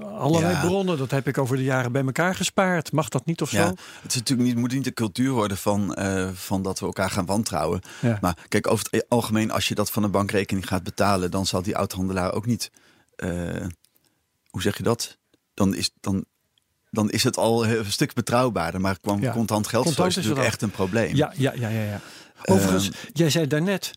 [0.03, 0.65] allerlei Ja.
[0.65, 2.91] bronnen, dat heb ik over de jaren bij elkaar gespaard.
[2.91, 3.57] Mag dat niet of zo?
[3.57, 3.67] Ja,
[4.01, 7.09] het is natuurlijk niet, moet niet de cultuur worden van, eh, van dat we elkaar
[7.09, 7.81] gaan wantrouwen.
[8.01, 8.17] Ja.
[8.21, 11.61] Maar kijk, over het algemeen, als je dat van een bankrekening gaat betalen, dan zal
[11.61, 12.71] die autohandelaar ook niet.
[13.15, 13.29] eh,
[14.49, 15.17] hoe zeg je dat?
[15.53, 16.25] Dan is, dan,
[16.89, 18.81] dan is het al een stuk betrouwbaarder.
[18.81, 21.15] Maar kwam contant geld Contant is natuurlijk echt een probleem.
[21.15, 21.83] Ja, ja, ja, ja.
[21.83, 21.99] ja.
[22.45, 23.91] Overigens, Ehm, jij zei daarnet,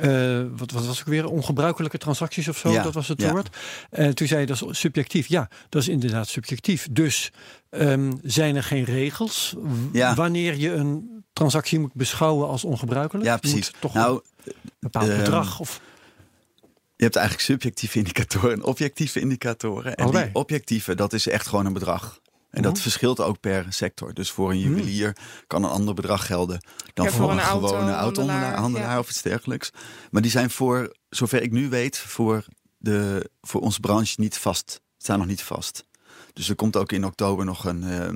[0.00, 3.30] eh, wat, wat was ook weer ongebruikelijke transacties of zo, Ja, dat was het ja.
[3.30, 3.56] woord.
[3.90, 5.26] En toen zei je dat is subjectief.
[5.26, 6.88] Ja, dat is inderdaad subjectief.
[6.90, 7.30] Dus
[7.70, 9.54] ehm, zijn er geen regels
[9.92, 10.14] Ja.
[10.14, 13.26] wanneer je een transactie moet beschouwen als ongebruikelijk?
[13.26, 13.72] Ja, Je moet precies.
[13.80, 15.80] toch Nou, een bepaald ehm, bedrag of
[16.96, 19.94] Je hebt eigenlijk subjectieve indicatoren en objectieve indicatoren.
[19.96, 20.24] En Allebei.
[20.24, 22.20] die objectieve, dat is echt gewoon een bedrag.
[22.50, 22.82] En dat Mhm.
[22.82, 24.14] verschilt ook per sector.
[24.14, 26.60] Dus voor een juwelier kan een ander bedrag gelden
[26.94, 28.98] dan Ja, voor, voor een, een gewone autohandelaar, autohandelaar handelaar ja.
[28.98, 29.70] of iets dergelijks.
[30.10, 32.44] Maar die zijn voor, zover ik nu weet, voor,
[32.78, 34.80] de, voor onze branche niet vast.
[34.98, 35.84] Staan nog niet vast.
[36.32, 38.08] Dus er komt ook in oktober nog een eh,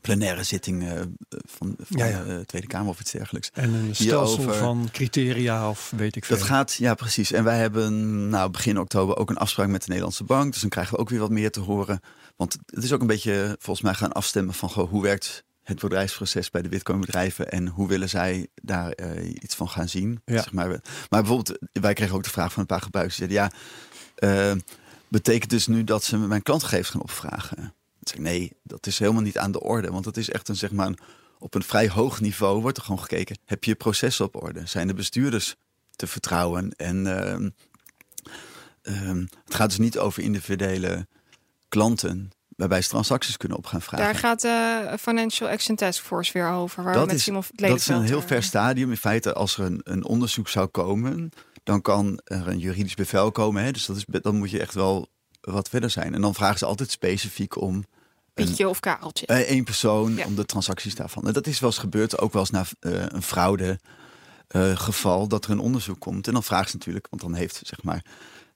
[0.00, 3.50] plenaire zitting eh, van, van Ja, de Tweede Kamer of iets dergelijks.
[3.52, 6.36] en een stelsel hierover- van criteria of weet ik veel.
[6.36, 7.32] Dat gaat, ja precies.
[7.32, 10.52] En wij hebben nou, begin oktober ook een afspraak met de Nederlandse Bank.
[10.52, 12.00] Dus dan krijgen we ook weer wat meer te horen.
[12.36, 15.80] Want het is ook een beetje volgens mij gaan afstemmen van goh, hoe werkt het
[15.80, 20.20] bedrijfsproces bij de Bitcoin bedrijven en hoe willen zij daar eh, iets van gaan zien.
[20.24, 20.34] Ja.
[20.42, 20.68] Zeg maar.
[21.10, 23.16] maar bijvoorbeeld, wij kregen ook de vraag van een paar gebruikers.
[23.18, 23.52] Die zeiden
[24.18, 24.56] ja, eh,
[25.08, 27.74] betekent dus nu dat ze mijn klantgegevens gaan opvragen?
[28.00, 29.90] Ik zeg, nee, dat is helemaal niet aan de orde.
[29.90, 30.98] Want het is echt een, zeg maar, een-
[31.38, 33.38] op een vrij hoog niveau wordt er gewoon gekeken.
[33.44, 34.66] Heb je je processen op orde?
[34.66, 35.54] Zijn de bestuurders
[35.96, 36.70] te vertrouwen?
[36.76, 37.50] En ehm,
[38.82, 41.06] ehm, het gaat dus niet over individuele
[41.68, 44.06] klanten waarbij ze transacties kunnen op gaan vragen.
[44.06, 46.82] Daar gaat de Financial Action Task Force weer over.
[46.82, 48.90] Waar we dat, met is, Simon dat is een heel eh, ver stadium.
[48.90, 51.30] In feite, als er een, een onderzoek zou komen,
[51.64, 53.62] dan kan er een juridisch bevel komen.
[53.62, 53.70] Hè?
[53.70, 55.08] Dus dat is, dan moet je echt wel
[55.40, 56.14] wat verder zijn.
[56.14, 57.84] En dan vragen ze altijd specifiek om een,
[58.44, 59.26] Pietje of Kareltje.
[59.26, 60.26] eh, één persoon Ja.
[60.26, 61.26] om de transacties daarvan.
[61.26, 63.78] En dat is wel eens gebeurd, ook wel eens na eh, een fraude
[64.48, 66.26] eh, geval, dat er een onderzoek komt.
[66.26, 68.04] En dan vragen ze natuurlijk, want dan heeft zeg maar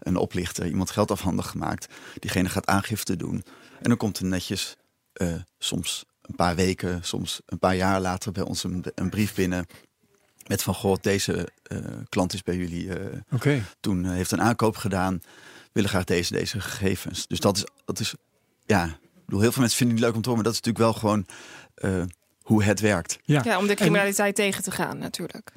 [0.00, 1.86] een oplichter iemand geld afhandig gemaakt.
[2.18, 3.44] Diegene gaat aangifte doen.
[3.80, 4.76] En dan komt er netjes
[5.12, 9.34] eh, soms een paar weken, soms een paar jaar later bij ons een, een brief
[9.34, 9.66] binnen.
[10.46, 13.62] Met van, goh, deze eh, klant is bij jullie eh, Oké.
[13.80, 15.20] toen heeft een aankoop gedaan,
[15.72, 17.26] willen graag deze, deze gegevens.
[17.26, 18.14] Dus dat is, dat is
[18.66, 20.66] ja, ik bedoel, heel veel mensen vinden het leuk om te horen, maar dat is
[20.66, 21.26] natuurlijk wel gewoon
[21.74, 22.02] eh,
[22.42, 23.18] hoe het werkt.
[23.22, 23.40] Ja.
[23.44, 25.52] Ja, om de criminaliteit tegen te gaan natuurlijk.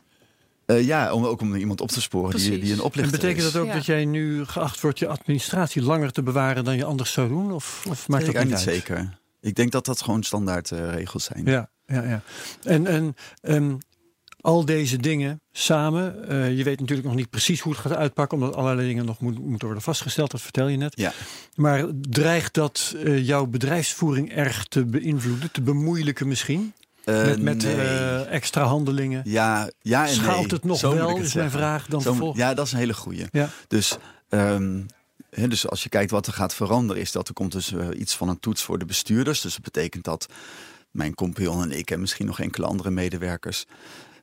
[0.65, 2.63] Eh, ja, om ook om iemand op te sporen die, Precies.
[2.63, 3.52] die een En oplichter betekent is.
[3.52, 3.73] dat ook Ja.
[3.73, 7.52] dat jij nu geacht wordt je administratie langer te bewaren dan je anders zou doen?
[7.54, 8.97] Of, of maakt dat ik niet eigenlijk niet uit?
[8.97, 9.19] zeker.
[9.41, 11.45] Ik denk dat dat gewoon standaard eh, regels zijn.
[11.45, 12.21] Ja, ja, ja.
[12.63, 13.76] En, en ehm,
[14.41, 18.38] al deze dingen samen, eh, je weet natuurlijk nog niet precies hoe het gaat uitpakken,
[18.38, 20.93] omdat allerlei dingen nog moet, moeten worden vastgesteld, dat vertel je net.
[20.99, 21.13] Ja.
[21.56, 26.73] Maar dreigt dat eh, jouw bedrijfsvoering erg te beïnvloeden, te bemoeilijken misschien?
[27.03, 27.75] Eh, met met nee.
[27.75, 29.21] eh, extra handelingen?
[29.25, 30.53] ja, ja en Schaalt nee.
[30.53, 32.39] het nog Zo wel, het is mijn vraag dan vervolgens.
[32.39, 33.25] Ja, dat is een hele goeie.
[33.31, 33.49] Ja.
[33.67, 33.97] Dus,
[34.29, 34.81] ehm,
[35.29, 38.15] dus als je kijkt wat er gaat veranderen, is dat er komt dus eh, iets
[38.15, 39.41] van een toets voor de bestuurders.
[39.41, 40.27] Dus dat betekent dat
[40.91, 43.65] mijn compagnon en ik en misschien nog enkele andere medewerkers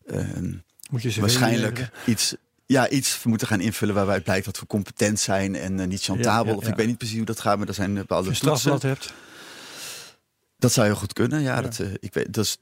[0.06, 0.52] ehm,
[0.90, 2.34] Moet je ze waarschijnlijk iets,
[2.66, 6.44] ja, iets moeten gaan invullen waarbij blijkt dat we competent zijn en eh, niet chantabel.
[6.44, 8.38] Ja, ja, Of ik weet niet precies hoe dat gaat, maar er zijn bepaalde Als
[8.38, 9.12] je strafblad hebt.
[10.58, 11.54] Dat zou heel goed kunnen, ja.
[11.54, 11.62] Ja.
[11.62, 12.58] Dat, eh, ik weet, dat is,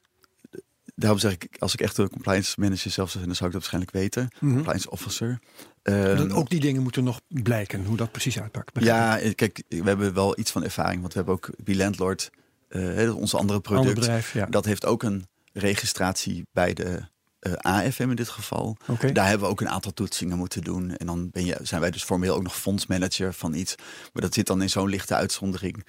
[0.99, 3.53] daarom zeg ik, als ik echt een compliance manager zelf zou zijn, dan zou ik
[3.55, 4.29] dat waarschijnlijk weten.
[4.41, 4.55] Mhm.
[4.55, 5.39] Compliance officer.
[5.83, 8.85] Ehm, Dat ook die dingen moeten nog blijken, hoe dat precies uitpakt.
[8.85, 11.01] Ja, kijk, we hebben wel iets van ervaring.
[11.01, 12.31] Want we hebben ook Landlord,
[12.69, 13.95] eh onze andere Ander product.
[13.95, 14.47] bedrijf, ja.
[14.47, 17.01] Dat heeft ook een registratie bij de
[17.39, 18.77] eh, AFM in dit geval.
[19.13, 20.97] Daar hebben we ook een aantal toetsingen moeten doen.
[20.97, 23.75] En dan ben je, zijn wij dus formeel ook nog fondsmanager van iets.
[24.13, 25.87] Maar dat zit dan in zo'n lichte uitzondering.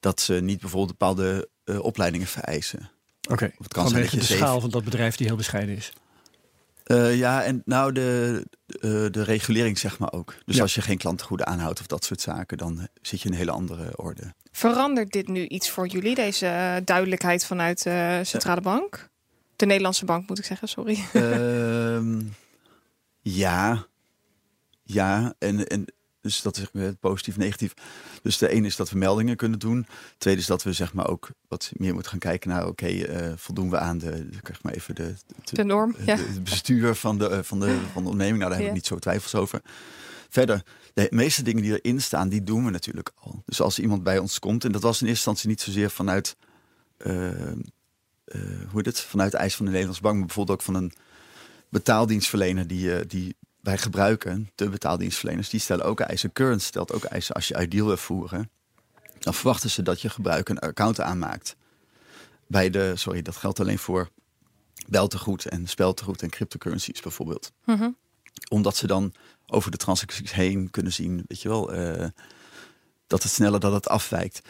[0.00, 2.90] Dat ze niet bijvoorbeeld bepaalde eh, opleidingen vereisen.
[3.30, 5.36] Oké, Of het kan zijn vanwege dat je de schaal van dat bedrijf die heel
[5.36, 5.92] bescheiden is.
[6.84, 10.34] Eh, ja, en nou de, de, de regulering zeg maar ook.
[10.44, 10.62] Dus Ja.
[10.62, 13.38] als je geen klantengoeden aanhoudt of dat soort zaken, dan eh, zit je in een
[13.38, 14.34] hele andere orde.
[14.52, 19.10] Verandert dit nu iets voor jullie, deze eh, duidelijkheid vanuit de centrale bank?
[19.56, 20.98] De Nederlandse bank moet ik zeggen, sorry.
[21.12, 22.20] Ehm,
[23.20, 23.86] ja.
[24.82, 25.84] Ja, en, en
[26.22, 27.74] dus dat is positief, negatief.
[28.22, 29.80] Dus de ene is dat we meldingen kunnen doen.
[29.80, 32.86] De tweede is dat we zeg maar ook wat meer moeten gaan kijken naar, oké,
[32.86, 36.16] eh, voldoen we aan de, zeg maar even de, de, De norm, de- ja.
[36.16, 38.38] het bestuur van de, eh, van, de, van de onderneming.
[38.38, 39.60] Nou, daar heb ik niet zo twijfels over.
[40.28, 40.62] Verder,
[40.94, 43.42] de meeste dingen die erin staan, die doen we natuurlijk al.
[43.46, 46.36] Dus als iemand bij ons komt, en dat was in eerste instantie niet zozeer vanuit,
[46.96, 47.54] eh, eh,
[48.68, 50.92] hoe heet het, vanuit de eis van de Nederlandse bank, maar bijvoorbeeld ook van een
[51.68, 56.32] betaaldienstverlener die, eh, die wij gebruiken, de betaaldienstverleners, die stellen ook eisen.
[56.32, 58.50] Current stelt ook eisen als je ideal wil voeren.
[59.18, 61.56] Dan verwachten ze dat je gebruiker een account aanmaakt.
[62.46, 64.08] Bij de, sorry, dat geldt alleen voor
[64.86, 67.90] beltegoed en speltegoed en cryptocurrencies bijvoorbeeld Mhm.
[68.48, 69.14] omdat ze dan
[69.46, 72.08] over de transacties heen kunnen zien, weet je wel, eh,
[73.06, 74.40] dat het sneller dat het afwijkt.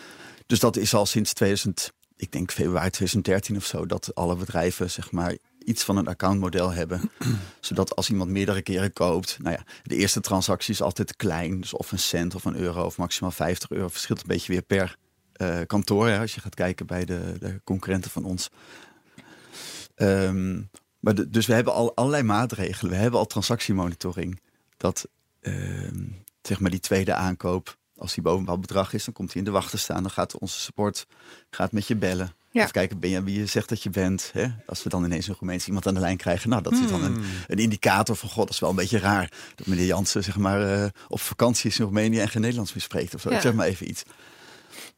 [0.46, 4.90] Dus dat is al sinds 2000, ik denk februari 2013 of zo, dat alle bedrijven
[4.90, 7.10] zeg maar iets van een accountmodel hebben.
[7.60, 11.60] zodat als iemand meerdere keren koopt, nou ja, de eerste transactie is altijd klein.
[11.60, 13.88] Dus of een cent of een euro of maximaal 50 euro.
[13.88, 14.96] Verschilt een beetje weer per
[15.36, 16.08] uh, kantoor.
[16.08, 18.50] Hè, als je gaat kijken bij de, de concurrenten van ons.
[19.96, 20.70] Um,
[21.00, 22.92] maar dus we hebben al allerlei maatregelen.
[22.92, 24.40] We hebben al transactiemonitoring.
[24.76, 25.08] Dat
[25.40, 25.90] uh,
[26.42, 29.44] zeg maar die tweede aankoop, als die boven een bedrag is, dan komt hij in
[29.44, 30.02] de wacht staan.
[30.02, 31.06] Dan gaat onze support
[31.50, 32.34] gaat met je bellen.
[32.52, 32.60] Ja.
[32.60, 34.30] Even kijken, ben je wie je zegt dat je bent.
[34.32, 34.46] Hè?
[34.66, 36.50] Als we dan ineens een Roemeens iemand aan de lijn krijgen.
[36.50, 37.24] Nou, dat is dan een, hmm.
[37.46, 38.28] een, indicator van...
[38.28, 39.32] God, dat is wel een beetje raar.
[39.54, 42.82] Dat meneer Jansen zeg maar, uh, op vakantie is in Roemenië en geen Nederlands meer
[42.82, 43.14] spreekt.
[43.14, 43.30] Of zo.
[43.30, 43.36] Ja.
[43.36, 44.02] Ik zeg maar even iets.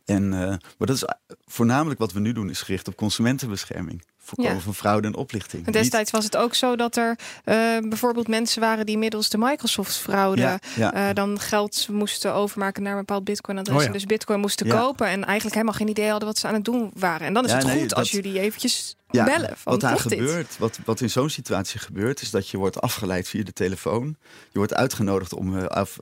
[0.04, 1.04] En, uh, maar dat is
[1.44, 5.66] voornamelijk wat we nu doen, is gericht op consumentenbescherming voorkomen van fraude en oplichting.
[5.66, 7.54] En destijds was het ook zo dat er uh,
[7.88, 12.98] bijvoorbeeld mensen waren die middels de Microsoft-fraude ja, uh, dan geld moesten overmaken naar een
[12.98, 13.86] bepaald Bitcoin-adres.
[13.86, 16.64] Oh, dus Bitcoin moesten kopen en eigenlijk helemaal geen idee hadden wat ze aan het
[16.64, 17.26] doen waren.
[17.26, 19.56] En dan is het goed dat, als jullie eventjes bellen.
[19.56, 23.28] Van, wat daar gebeurt, wat, wat in zo'n situatie gebeurt, is dat je wordt afgeleid
[23.28, 24.16] via de telefoon.
[24.50, 25.98] Je wordt uitgenodigd om uh, af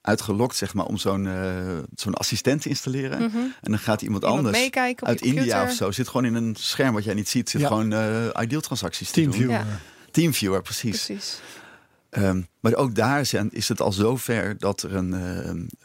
[0.00, 3.22] uitgelokt zeg maar, om zo'n uh, zo'n assistent te installeren.
[3.22, 3.36] Mhm.
[3.36, 5.90] En dan gaat iemand, anders uit India of zo.
[5.90, 7.50] Zit gewoon in een scherm wat jij niet ziet.
[7.50, 9.54] Zit gewoon uh, ideal transacties te Teamviewer.
[9.54, 9.66] Ja.
[10.10, 11.04] Teamviewer, precies.
[11.04, 11.40] precies.
[12.10, 15.12] Um, maar ook daar zijn, is het al zover dat er een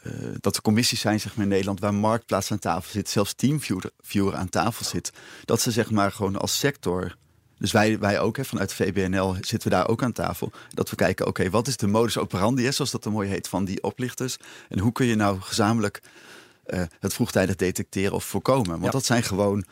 [0.02, 3.34] uh, dat er commissies zijn zeg maar, in Nederland waar marktplaats aan tafel zit, zelfs
[3.34, 5.12] teamviewer aan tafel zit.
[5.44, 7.16] Dat ze zeg maar gewoon als sector
[7.60, 10.52] dus wij, wij ook, hè, vanuit VBNL zitten we daar ook aan tafel.
[10.74, 13.48] Dat we kijken, oké, wat is de modus operandi, hè, zoals dat er mooi heet,
[13.48, 14.36] van die oplichters?
[14.68, 16.00] En hoe kun je nou gezamenlijk
[16.66, 18.80] uh, het vroegtijdig detecteren of voorkomen?
[18.80, 19.64] Want dat zijn gewoon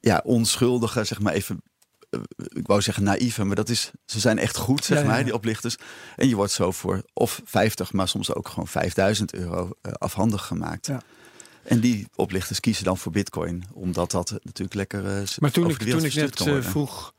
[0.00, 1.62] ja, onschuldige, zeg maar even
[2.10, 5.34] eh, ik wou zeggen naïeve, maar dat is, ze zijn echt goed, zeg maar, die
[5.34, 5.76] oplichters.
[6.16, 10.46] En je wordt zo voor of 50, maar soms ook gewoon 5000 euro uh, afhandig
[10.46, 10.86] gemaakt.
[10.86, 11.00] Ja.
[11.68, 15.04] En die oplichters kiezen dan voor Bitcoin, omdat dat natuurlijk lekker.
[15.04, 17.12] Uh, maar toen ik, toen ik net uh, vroeg,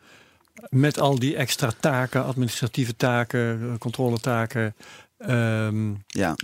[0.69, 4.75] met al die extra taken, administratieve taken, eh, controletaken.
[5.29, 6.35] Um, ja.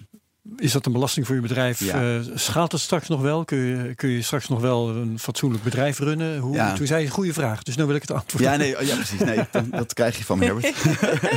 [0.57, 1.79] Is dat een belasting voor je bedrijf?
[1.79, 2.15] Ja.
[2.15, 3.45] Uh, schaalt het straks nog wel?
[3.45, 6.37] Kun je, kun je straks nog wel een fatsoenlijk bedrijf runnen?
[6.37, 6.73] Hoe, ja.
[6.73, 8.43] Toen zei je een goede vraag, dus nu wil ik het antwoord.
[8.43, 9.19] Ja, nee, oh, ja precies.
[9.19, 10.75] Nee, dan, dat krijg je van me, Herbert.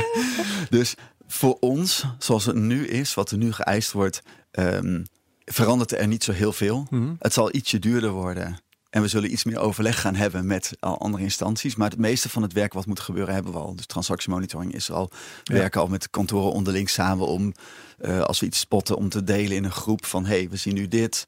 [0.77, 0.95] dus
[1.27, 5.05] voor ons, zoals het nu is, wat er nu geëist wordt, um,
[5.53, 6.87] verandert er niet zo heel veel.
[6.89, 7.13] Mhm.
[7.19, 8.59] Het zal ietsje duurder worden.
[8.89, 11.75] En we zullen iets meer overleg gaan hebben met al andere instanties.
[11.75, 13.75] Maar het meeste van het werk wat moet gebeuren hebben we al.
[13.75, 15.09] Dus transactiemonitoring is er al.
[15.43, 17.53] We werken al met kantoren onderling samen om,
[18.01, 20.57] uh, als we iets spotten, om te delen in een groep van hé, hey, we
[20.57, 21.25] zien nu dit.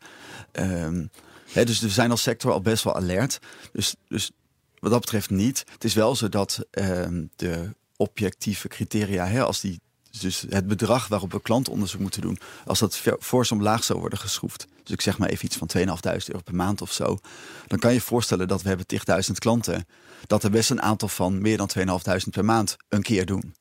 [0.52, 1.10] Um,
[1.52, 3.40] hè, dus we zijn als sector al best wel alert.
[3.72, 4.32] Dus, dus
[4.80, 5.64] wat dat betreft niet.
[5.72, 9.80] Het is wel zo dat um, de objectieve criteria, hè, als die
[10.20, 14.68] dus het bedrag waarop we klantonderzoek moeten doen, als dat fors omlaag zou worden geschroefd,
[14.84, 15.84] dus ik zeg maar even iets van 2.500
[16.26, 17.20] euro per maand of zo,
[17.68, 18.86] dan kan je je voorstellen dat we hebben
[19.26, 19.86] 10.000 klanten,
[20.28, 21.86] dat er best een aantal van meer dan 2.500
[22.32, 23.56] per maand een keer doen.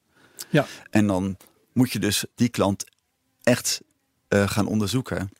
[0.51, 0.67] Ja.
[0.91, 1.37] En dan
[1.73, 2.85] moet je dus die klant
[3.43, 3.81] echt
[4.29, 5.31] uh, gaan onderzoeken.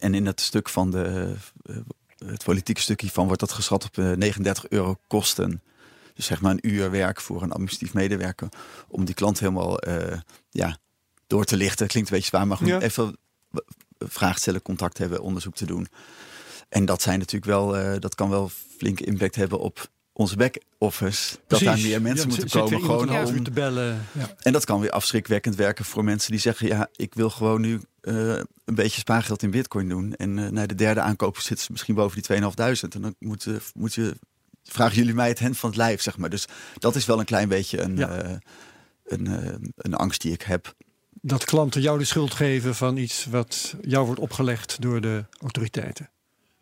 [0.00, 1.34] En in het stuk van de,
[1.66, 1.76] uh,
[2.26, 5.62] het politieke stuk hiervan wordt dat geschat op uh, 39 euro kosten
[6.18, 8.48] dus zeg maar een uur werk voor een administratief medewerker.
[8.88, 10.18] Om die klant helemaal uh,
[10.50, 10.78] ja,
[11.26, 11.86] door te lichten.
[11.86, 13.16] Klinkt een beetje zwaar, maar goed, even
[13.98, 15.88] vragen stellen, contact hebben, onderzoek te doen.
[16.68, 21.36] En dat zijn natuurlijk wel, uh, dat kan wel flink impact hebben op onze back-office.
[21.46, 22.80] Dat daar meer mensen moeten komen.
[22.80, 24.06] Gewoon om uur te bellen.
[24.12, 24.34] Ja.
[24.38, 27.80] En dat kan weer afschrikwekkend werken voor mensen die zeggen: Ja, ik wil gewoon nu
[28.02, 30.14] uh, een beetje spaargeld in Bitcoin doen.
[30.14, 32.40] En uh, naar de derde aankoop zitten ze misschien boven die 2.500.
[32.88, 34.16] En dan moet, moet je
[34.68, 36.30] vragen jullie mij het hand van het lijf, zeg maar.
[36.30, 36.46] Dus
[36.78, 38.36] dat is wel een klein beetje een, uh,
[39.04, 40.74] een, uh, een angst die ik heb.
[41.10, 46.10] Dat klanten jou de schuld geven van iets wat jou wordt opgelegd door de autoriteiten.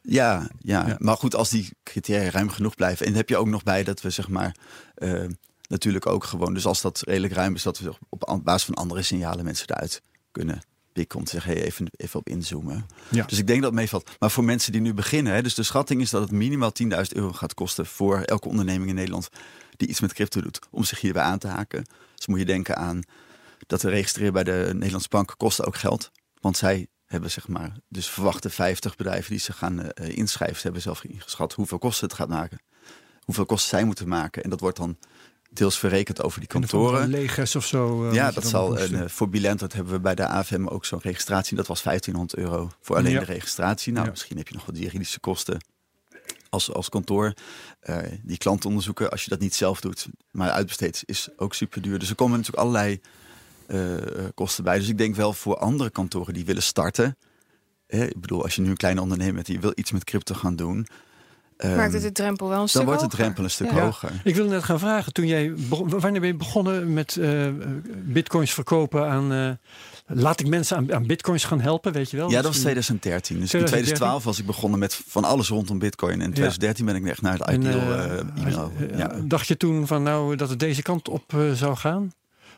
[0.02, 3.06] Ja, ja, maar goed, als die criteria ruim genoeg blijven.
[3.06, 4.56] En heb je ook nog bij dat we zeg maar
[4.98, 5.24] uh,
[5.68, 9.02] natuurlijk ook gewoon, dus als dat redelijk ruim is, dat we op basis van andere
[9.02, 10.62] signalen mensen eruit kunnen
[10.96, 12.86] Pik komt zeggen, hey, even, even op inzoomen.
[13.08, 13.24] Ja.
[13.24, 14.10] Dus ik denk dat het meevalt.
[14.18, 16.88] Maar voor mensen die nu beginnen, hè, dus de schatting is dat het minimaal 10.000
[17.08, 19.28] euro gaat kosten voor elke onderneming in Nederland
[19.76, 21.84] die iets met crypto doet, om zich hierbij aan te haken.
[22.14, 23.00] Dus moet je denken aan
[23.66, 26.10] dat de registreren bij de Nederlandse bank kosten ook geld.
[26.40, 30.62] Want zij hebben zeg maar, dus verwachte 50 bedrijven die ze gaan uh, inschrijven, ze
[30.62, 32.58] hebben zelf ingeschat hoeveel kosten het gaat maken.
[33.20, 34.42] Hoeveel kosten zij moeten maken.
[34.42, 34.98] En dat wordt dan
[35.56, 37.08] deels verrekend over die kantoren.
[37.08, 38.06] Legers of zo.
[38.06, 38.80] Uh, ja, dat zal.
[38.80, 41.56] een uh, voor Bilent, dat hebben we bij de AFM ook zo'n registratie.
[41.56, 43.92] Dat was 1500 euro voor alleen de registratie.
[43.92, 45.64] Nou, misschien heb je nog wat juridische kosten
[46.50, 47.32] als, als kantoor.
[47.84, 51.98] Uh, die klantonderzoeken, als je dat niet zelf doet, maar uitbesteedt, is ook super duur.
[51.98, 53.00] Dus er komen natuurlijk allerlei
[54.34, 54.78] kosten bij.
[54.78, 57.16] Dus ik denk wel voor andere kantoren die willen starten.
[57.86, 60.56] ik bedoel, als je nu een kleine ondernemer bent die wil iets met crypto gaan
[60.56, 60.86] doen
[61.62, 63.80] Maakt het de drempel wel een stuk dan wordt de drempel een stuk Ja.
[63.80, 64.10] hoger.
[64.24, 67.46] Ik wil net gaan vragen, toen jij wanneer ben je begonnen met eh,
[68.04, 69.32] bitcoins verkopen aan...
[69.32, 69.50] eh,
[70.06, 72.28] laat ik mensen aan, aan bitcoins gaan helpen, weet je wel?
[72.28, 73.40] Ja, dat was een- 2013.
[73.40, 73.78] Dus 2013?
[73.78, 76.12] in 2012 was ik begonnen met van alles rondom bitcoin.
[76.20, 78.72] En in 2013 ben ik echt naar het En, ideal eh, e-mail.
[78.96, 79.16] ja.
[79.24, 82.12] Dacht je toen van nou dat het deze kant op eh, zou gaan?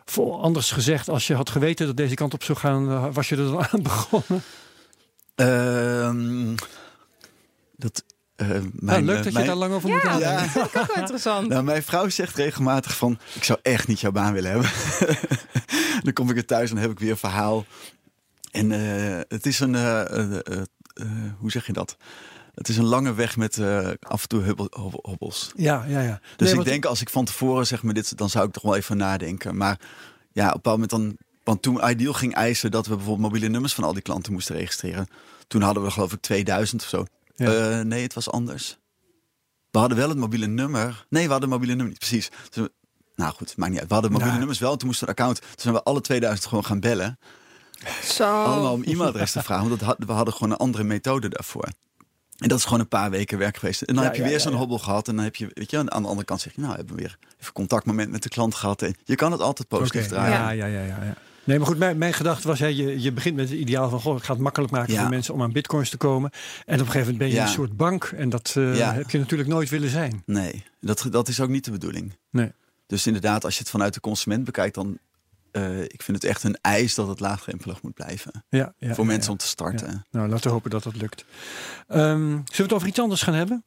[0.07, 3.37] Of anders gezegd, als je had geweten dat deze kant op zou gaan, was je
[3.37, 4.43] er dan aan begonnen?
[5.35, 6.55] Ehm,
[7.77, 8.05] dat,
[8.39, 10.43] eh, mijn, nou, leuk eh, dat je mijn- daar lang over moet Ja, nadenken.
[10.43, 11.49] dat vind ik ook wel interessant.
[11.49, 13.19] Nou, mijn vrouw zegt regelmatig van...
[13.35, 14.71] ik zou echt niet jouw baan willen hebben.
[16.05, 17.65] dan kom ik er thuis en dan heb ik weer een verhaal.
[18.51, 19.75] En eh, het is een...
[19.75, 20.61] eh, eh, eh,
[20.95, 21.07] eh,
[21.39, 21.97] hoe zeg je dat?
[22.55, 25.51] Het is een lange weg met eh, af en toe hubbel- hobbels.
[25.57, 26.21] Ja, ja, ja.
[26.37, 28.17] Dus Nee, ik denk als ik van tevoren zeg maar dit...
[28.19, 29.57] dan zou ik toch wel even nadenken.
[29.57, 29.79] Maar
[30.33, 31.27] ja, op een bepaald moment dan...
[31.45, 34.57] Want toen Ideal ging eisen dat we bijvoorbeeld mobiele nummers van al die klanten moesten
[34.57, 35.07] registreren.
[35.47, 37.05] Toen hadden we geloof ik 2000 of zo.
[37.47, 37.79] Ja.
[37.79, 38.79] Eh, nee, het was anders.
[39.71, 41.07] We hadden wel het mobiele nummer.
[41.09, 42.31] Nee, we hadden het mobiele nummer niet, precies.
[42.51, 42.73] Dus we-
[43.15, 43.89] nou goed, maakt niet uit.
[43.89, 44.45] We hadden mobiele Nou.
[44.47, 44.77] nummers wel.
[44.77, 45.41] Toen moesten we een account.
[45.41, 47.19] Toen zijn we alle 2000 gewoon gaan bellen.
[48.05, 48.43] Zo.
[48.45, 49.69] Allemaal om e-mailadres te vragen.
[49.69, 51.69] Want dat had- we hadden gewoon een andere methode daarvoor.
[52.39, 53.83] En dat is gewoon een paar weken werk geweest.
[53.83, 54.59] En dan Ja, heb je ja, weer ja, zo'n ja.
[54.59, 55.09] hobbel gehad.
[55.09, 57.01] En dan heb je, weet je, aan de andere kant zeg je, nou, hebben we
[57.01, 58.83] weer even contactmoment met de klant gehad.
[58.83, 60.39] En je kan het altijd positief Oké, draaien.
[60.39, 61.15] Ja, ja, ja, ja, ja.
[61.49, 64.01] Nee, maar goed, mijn, mijn gedachte was, hè, je, je begint met het ideaal van,
[64.01, 65.01] goh, ik ga het makkelijk maken Ja.
[65.01, 66.31] voor mensen om aan bitcoins te komen.
[66.31, 67.43] En op een gegeven moment ben je Ja.
[67.43, 68.95] een soort bank en dat eh, Ja.
[68.95, 70.23] heb je natuurlijk nooit willen zijn.
[70.27, 72.17] Nee, dat, dat is ook niet de bedoeling.
[72.31, 72.53] Nee.
[72.87, 74.99] Dus inderdaad, als je het vanuit de consument bekijkt, dan
[75.51, 78.45] eh, ik vind het echt een eis dat het laagdrempelig moet blijven.
[78.49, 79.31] Ja, ja, voor mensen ja.
[79.33, 79.87] om te starten.
[79.91, 80.05] Ja.
[80.11, 81.25] Nou, laten we hopen dat dat lukt.
[81.89, 83.65] Ehm, zullen we het over iets anders gaan hebben?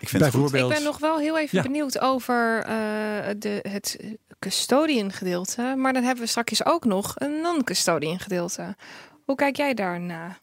[0.00, 0.54] Ik vind goed.
[0.54, 1.62] Ik ben nog wel heel even Ja.
[1.62, 3.98] benieuwd over eh, de, het
[4.38, 5.74] custodian gedeelte.
[5.76, 8.76] Maar dan hebben we straks ook nog een non-custodian gedeelte.
[9.24, 10.38] Hoe kijk jij daarna?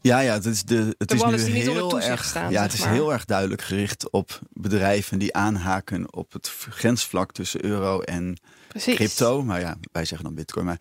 [0.00, 2.80] Ja, ja, het is, de, het De is nu heel erg, staan, Ja, het is
[2.80, 2.92] maar.
[2.92, 8.36] heel erg duidelijk gericht op bedrijven die aanhaken op het grensvlak tussen euro en
[8.68, 8.94] Precies.
[8.94, 9.42] crypto.
[9.42, 10.64] Maar ja, wij zeggen dan bitcoin.
[10.64, 10.80] Maar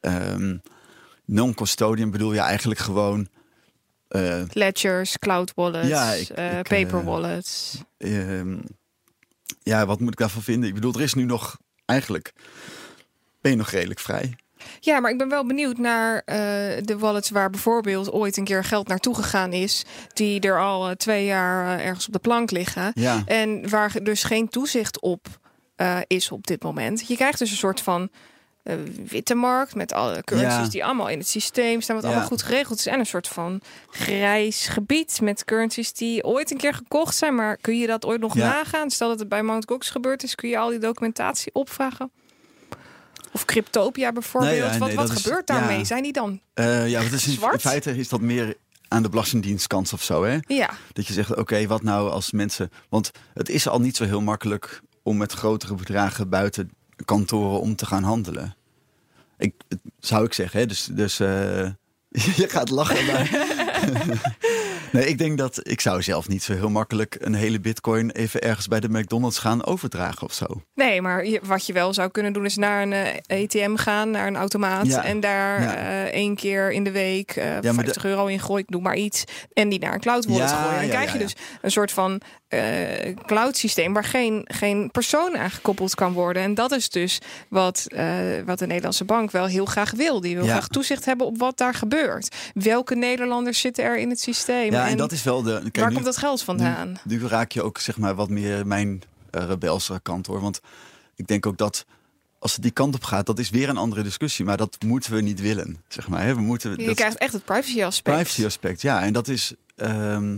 [0.00, 0.56] ehm,
[1.24, 3.28] non-custodian bedoel je eigenlijk gewoon
[4.08, 7.78] eh, Ledgers, cloud wallets, Ja, ik- eh, ik, paper eh, wallets.
[7.98, 8.56] Ehm,
[9.62, 10.68] ja, wat moet ik daarvan vinden?
[10.68, 12.32] Ik bedoel, er is nu nog eigenlijk.
[13.40, 14.36] Ben je nog redelijk vrij?
[14.80, 16.36] Ja, maar ik ben wel benieuwd naar eh,
[16.82, 19.84] de wallets waar bijvoorbeeld ooit een keer geld naartoe gegaan is.
[20.14, 22.90] Die er al eh, twee jaar eh, ergens op de plank liggen.
[22.94, 23.22] Ja.
[23.26, 25.26] En waar dus geen toezicht op
[25.76, 27.08] eh, is op dit moment.
[27.08, 28.10] Je krijgt dus een soort van
[28.68, 28.76] eh,
[29.08, 30.68] witte markt met alle currencies Ja.
[30.70, 32.10] die allemaal in het systeem staan, wat Ja.
[32.10, 32.86] allemaal goed geregeld is.
[32.86, 33.60] En een soort van
[33.90, 37.34] grijs gebied met currencies die ooit een keer gekocht zijn.
[37.34, 38.90] Maar kun je dat ooit nog nagaan?
[38.90, 39.64] Stel dat het bij Mt.
[39.68, 42.10] Gox gebeurd is, kun je al die documentatie opvragen?
[43.32, 44.52] Of Cryptopia bijvoorbeeld.
[44.52, 45.84] Nee, wat wat dat is- gebeurt daarmee?
[45.84, 46.40] Zijn die dan?
[46.54, 48.54] Eh, ja, wat is in, feite is dat meer
[48.88, 50.38] aan de belastingdienstkant of zo, hè?
[50.46, 52.70] Ja, Dat je zegt, oké, wat nou als mensen...
[52.88, 56.70] Want het is al niet zo heel makkelijk om met grotere bedragen buiten
[57.08, 58.54] kantoren om te gaan handelen.
[59.38, 59.54] Ik,
[60.00, 60.66] zou ik zeggen, hè?
[60.66, 61.28] Dus, dus eh,
[62.40, 63.06] je gaat lachen.
[63.06, 63.30] Maar...
[64.92, 68.40] nee, ik denk dat ik zou zelf niet zo heel makkelijk een hele bitcoin even
[68.42, 70.46] ergens bij de McDonald's gaan overdragen of zo.
[70.74, 74.10] nee, maar je- wat je wel zou kunnen doen is naar een eh, ATM gaan,
[74.10, 74.86] naar een automaat.
[74.86, 75.04] Ja.
[75.04, 75.74] En daar Ja.
[75.76, 79.24] eh, één keer in de week maar 50 euro in gooien, ik doe maar iets.
[79.52, 80.70] En die naar een cloud wallet Ja, gooien.
[80.70, 81.24] En dan ja, krijg ja, je ja.
[81.24, 86.42] dus een soort van eh, cloud systeem waar geen, geen persoon aan gekoppeld kan worden.
[86.42, 87.18] En dat is dus
[87.48, 90.20] wat, eh, wat de Nederlandse bank wel heel graag wil.
[90.20, 90.50] Die wil Ja.
[90.50, 92.36] graag toezicht hebben op wat daar gebeurt.
[92.54, 94.72] Welke Nederlanders zitten er in het systeem?
[94.72, 95.58] Ja, en, dat is wel de...
[95.62, 96.88] Kijk, waar nu- komt dat geld vandaan?
[97.04, 99.02] Nu, nu raak je ook zeg maar wat meer mijn
[99.34, 100.40] uh, rebelse kant hoor.
[100.40, 100.60] Want
[101.16, 101.84] ik denk ook dat
[102.38, 104.44] als het die kant op gaat, dat is weer een andere discussie.
[104.44, 105.82] Maar dat moeten we niet willen.
[105.88, 106.22] Zeg maar.
[106.22, 106.34] Hè?
[106.34, 108.16] We moeten, Je dat krijgt echt het privacy aspect.
[108.16, 108.82] privacy aspect.
[108.82, 109.52] Ja, en dat is.
[109.76, 110.36] ehm,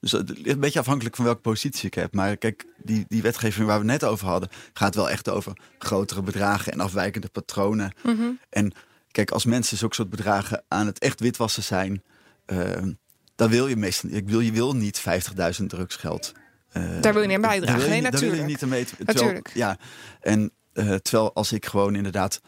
[0.00, 2.14] dus het ligt een beetje afhankelijk van welke positie ik heb.
[2.14, 6.22] Maar kijk, die, die wetgeving waar we net over hadden, gaat wel echt over grotere
[6.22, 7.92] bedragen en afwijkende patronen.
[8.02, 8.28] Mhm.
[8.50, 8.72] En
[9.10, 12.02] kijk, als mensen zulke soort bedragen aan het echt witwassen zijn,
[12.46, 12.92] ehm,
[13.34, 14.10] dan wil je meestal.
[14.10, 16.32] Ik wil, je wil niet 50.000 drugsgeld.
[16.70, 17.66] eh, Daar wil je niet aan bijdragen.
[17.66, 18.46] daar wil je Nee, niet- daar wil je natuurlijk.
[18.46, 18.84] niet aan mee.
[18.84, 19.50] terwijl- Natuurlijk.
[19.54, 19.76] Ja,
[20.20, 22.40] en eh, terwijl als ik gewoon inderdaad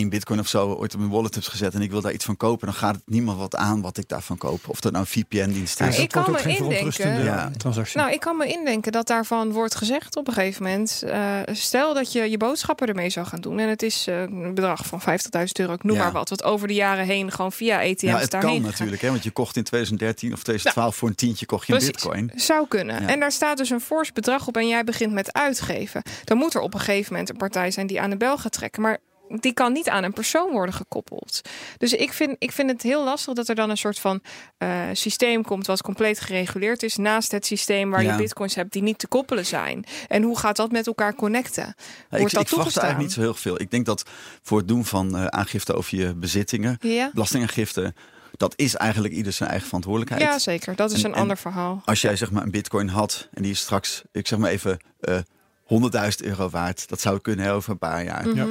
[0.00, 2.24] 0,1 bitcoin of zo ooit op mijn wallet heb gezet en ik wil daar iets
[2.24, 4.68] van kopen, dan gaat het niemand wat aan wat ik daarvan koop.
[4.68, 5.98] Of dat nou een VPN-dienst Ja, is.
[5.98, 7.50] ik dat wordt kan ook me geen indenken- Ja.
[7.56, 7.98] transactie.
[7.98, 11.02] Nou, ik kan me indenken dat daarvan wordt gezegd op een gegeven moment.
[11.06, 13.58] eh, stel dat je je boodschappen ermee zou gaan doen.
[13.58, 16.02] En het is eh, een bedrag van 50.000 euro, ik noem Ja.
[16.02, 16.28] maar wat.
[16.28, 19.22] Wat over de jaren heen gewoon via ATM's Ja, het daarheen kan natuurlijk, hè, want
[19.22, 21.90] je kocht in 2013 of 2012 voor een tientje kocht je Precies.
[21.90, 22.32] bitcoin.
[22.34, 23.02] Zou kunnen.
[23.02, 23.08] Ja.
[23.08, 26.02] En daar staat dus een fors bedrag op en jij begint met uitgeven.
[26.24, 28.52] Dan moet er op een gegeven moment een partij zijn die aan de bel gaat
[28.52, 28.82] trekken.
[28.82, 28.98] Maar
[29.40, 31.40] die kan niet aan een persoon worden gekoppeld.
[31.78, 34.20] Dus ik vind, ik vind het heel lastig dat er dan een soort van
[34.58, 38.10] uh, systeem komt wat compleet gereguleerd is naast het systeem waar Ja.
[38.12, 39.84] je bitcoins hebt die niet te koppelen zijn.
[40.08, 41.64] En hoe gaat dat met elkaar connecten?
[41.66, 41.74] Ja,
[42.08, 43.60] Wordt ik, dat ik verwacht eigenlijk niet zo heel veel.
[43.60, 44.04] Ik denk dat
[44.42, 47.10] voor het doen van eh, aangifte over je bezittingen, Ja?
[47.12, 47.94] belastingaangifte,
[48.36, 50.22] dat is eigenlijk ieder zijn eigen verantwoordelijkheid.
[50.22, 50.76] ja, zeker.
[50.76, 51.82] Dat is En- een en- ander verhaal.
[51.84, 54.78] Als jij zeg maar een bitcoin had en die is straks, ik zeg maar even,
[55.00, 55.18] eh
[55.64, 56.88] 100.000 euro waard.
[56.88, 58.28] Dat zou kunnen hè, over een paar jaar.
[58.28, 58.36] Mhm.
[58.36, 58.46] Ja.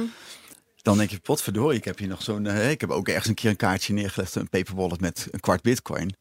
[0.82, 2.46] Dan denk je, potverdorie, ik heb hier nog zo'n...
[2.46, 5.40] eh, ik heb ook ergens een keer een kaartje neergelegd, een paper wallet met een
[5.40, 6.14] kwart bitcoin.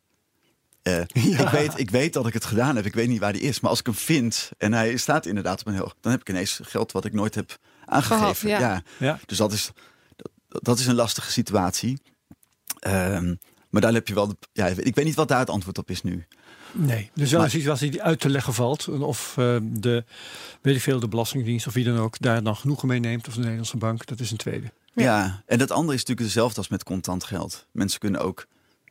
[0.82, 1.01] Eh,
[1.39, 2.86] ik, weet, ik weet dat ik het gedaan heb.
[2.86, 3.60] Ik weet niet waar die is.
[3.60, 5.93] Maar als ik hem vind en hij staat inderdaad op een heel...
[6.01, 8.36] Dan heb ik ineens geld wat ik nooit heb aangegeven.
[8.36, 8.60] Gehad, ja.
[8.60, 8.84] ja.
[8.99, 9.20] Ja.
[9.26, 9.72] Dus dat is,
[10.47, 12.01] dat, dat is een lastige situatie.
[12.80, 13.36] Ehm,
[13.70, 14.28] maar daar heb je wel...
[14.28, 16.28] De, ja, ik weet niet wat daar het antwoord op is nu.
[16.72, 18.88] Nee, dus wel Maar- een situatie die uit te leggen valt.
[18.88, 20.03] Of eh, de,
[20.61, 23.28] weet ik veel, de Belastingdienst of wie dan ook daar dan genoegen mee neemt.
[23.28, 24.72] Of de Nederlandse bank, dat is een tweede.
[24.93, 25.03] Ja.
[25.03, 25.43] Ja.
[25.45, 27.65] en dat andere is natuurlijk hetzelfde als met contant geld.
[27.72, 28.45] Mensen kunnen ook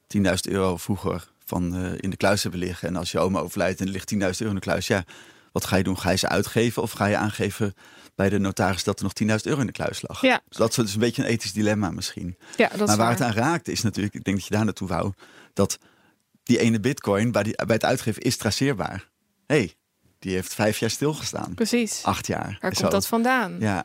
[0.06, 2.88] 10.000 euro vroeger van eh, in de kluis hebben liggen.
[2.88, 4.86] En als je oma overlijdt en er ligt 10.000 euro in de kluis.
[4.86, 5.04] Ja,
[5.52, 5.98] wat ga je doen?
[5.98, 7.74] Ga je ze uitgeven of ga je aangeven
[8.14, 10.20] bij de notaris dat er nog 10.000 euro in de kluis lag?
[10.22, 10.40] Ja.
[10.48, 12.36] Dus dat is dus een beetje een ethisch dilemma misschien.
[12.56, 13.10] Ja, dat is maar waar waar.
[13.10, 15.12] het aan raakt is natuurlijk, ik denk dat je daar naartoe wou,
[15.54, 15.78] dat
[16.48, 19.08] die ene bitcoin bij, die, bij het uitgeven is traceerbaar.
[19.46, 19.74] hey,
[20.18, 21.54] die heeft vijf jaar stilgestaan.
[21.54, 22.00] Precies.
[22.02, 22.58] Acht jaar.
[22.60, 22.80] Waar Zo.
[22.80, 23.56] komt dat vandaan?
[23.60, 23.84] Ja.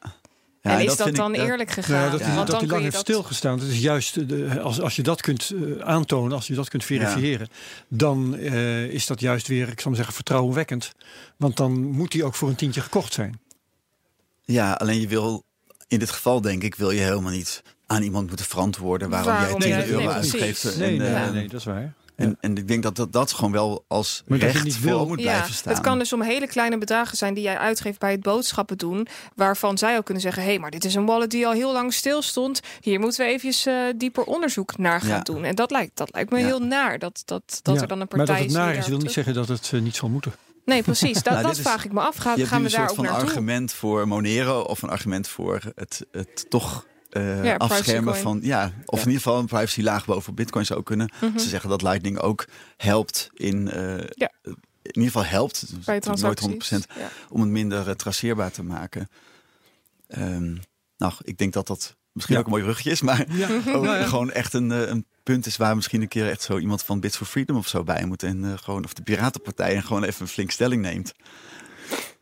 [0.62, 1.92] Ja, en is dat, vind ik- dan dat- eerlijk gegaan?
[1.92, 2.44] Nou ja, dat Ja.
[2.44, 3.60] dat hij lang heeft dat- stilgestaan.
[3.60, 6.84] Dat is juist, de, als, als je dat kunt eh, aantonen, als je dat kunt
[6.84, 7.48] verifiëren,
[7.88, 10.92] dan eh, is dat juist weer, ik zal maar zeggen, vertrouwenwekkend.
[11.38, 13.40] Want dan moet hij ook voor een tientje gekocht zijn.
[14.44, 15.44] Ja, alleen je wil,
[15.88, 19.50] in dit geval denk ik, wil je helemaal niet aan iemand moeten verantwoorden waarom, Waarom
[19.62, 20.78] jij 10 jij- euro nee, uitgeeft.
[20.78, 21.94] Nee, en, nee, eh, nee, nee, dat is waar.
[22.16, 24.76] En, en ik denk dat dat, dat gewoon wel als Maar dat je recht niet
[24.78, 25.74] voor wil- moet Ja, blijven staan.
[25.74, 29.08] het kan dus om hele kleine bedragen zijn die jij uitgeeft bij het boodschappen doen.
[29.36, 31.72] Waarvan zij ook kunnen zeggen: hé, hey, maar dit is een wallet die al heel
[31.74, 32.60] lang stil stond.
[32.82, 35.20] Hier moeten we eventjes eh, dieper onderzoek naar gaan Ja.
[35.22, 35.44] doen.
[35.44, 36.46] En dat lijkt, dat lijkt me Ja.
[36.46, 37.00] heel naar.
[37.00, 39.12] Dat, dat, dat Ja, er dan een maar partij dat het naar is, wil niet
[39.12, 40.34] zeggen dat het eh, niet zal moeten.
[40.66, 41.24] Nee, precies.
[41.24, 42.16] Dat, Nou, dat is- vraag ik me af.
[42.16, 43.30] Ga, je hebt gaan we een daar soort ook van naartoe?
[43.30, 48.40] argument voor moneren of een argument voor het, het toch eh, Ja, privacy afschermen van
[48.44, 49.06] ja, of Ja.
[49.06, 51.12] in ieder geval een privacy laag boven Bitcoin zou kunnen.
[51.22, 51.38] Mhm.
[51.38, 52.46] Ze zeggen dat Lightning ook
[52.78, 54.32] helpt in, eh, Ja.
[54.44, 55.66] in ieder geval helpt.
[55.84, 56.22] Transacties.
[56.22, 57.10] nooit 100% Ja.
[57.30, 59.10] om het minder eh, traceerbaar te maken.
[60.08, 60.56] Ehm,
[60.98, 62.42] nou, ik denk dat dat misschien Ja.
[62.42, 64.04] ook een mooi ruggetje is, maar Ja, ook ja.
[64.06, 67.18] gewoon echt een, een punt is waar misschien een keer echt zo iemand van Bits
[67.18, 68.24] for Freedom of zo bij moet.
[68.24, 71.14] En gewoon, of de Piratenpartij en gewoon even een flink stelling neemt.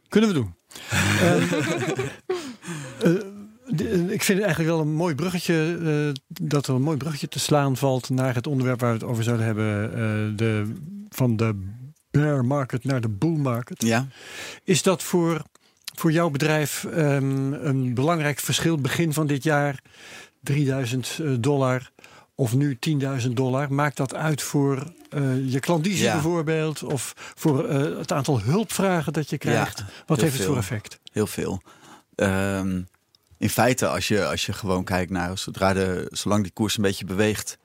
[0.07, 0.55] Kunnen we doen.
[4.09, 7.39] ik vind het eigenlijk wel een mooi bruggetje, eh, dat er een mooi bruggetje te
[7.39, 10.73] slaan valt naar het onderwerp waar we het over zouden hebben, eh, de,
[11.09, 11.69] van de
[12.11, 13.81] bear market naar de bull market.
[13.81, 14.07] Ja,
[14.63, 15.41] Is dat voor,
[15.95, 19.81] voor jouw bedrijf ehm, een belangrijk verschil begin van dit jaar?
[20.43, 21.91] 3000 eh, dollar
[22.35, 22.77] of nu
[23.23, 23.73] 10.000 dollar?
[23.73, 26.13] Maakt dat uit voor eh, je klandizie Ja.
[26.13, 26.83] bijvoorbeeld?
[26.83, 29.83] Of voor eh, het aantal hulpvragen dat je krijgt?
[30.05, 30.99] Wat heeft het voor effect?
[31.11, 31.61] heel veel.
[32.15, 32.81] Ehm,
[33.41, 36.83] in feite, als je, als je gewoon kijkt naar zodra de, zolang die koers een
[36.83, 37.57] beetje beweegt,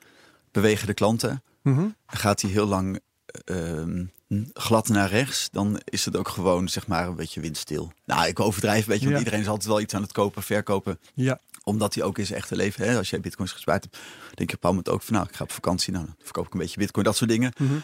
[0.51, 1.43] bewegen de klanten.
[1.63, 1.87] Mhm.
[2.07, 3.01] Gaat hij heel lang
[3.45, 4.05] ehm,
[4.53, 7.93] glad naar rechts, dan is het ook gewoon zeg maar een beetje windstil.
[8.05, 9.19] Nou, ik overdrijf een beetje, want Ja.
[9.19, 10.99] iedereen is altijd wel iets aan het kopen, verkopen.
[11.15, 13.99] Ja, Omdat hij ook in zijn echte leven, hè, als jij bitcoins gespaard hebt,
[14.35, 16.47] denk je op een moment ook van nou, ik ga op vakantie, nou, dan verkoop
[16.47, 17.53] ik een beetje bitcoin, dat soort dingen.
[17.59, 17.75] Mhm.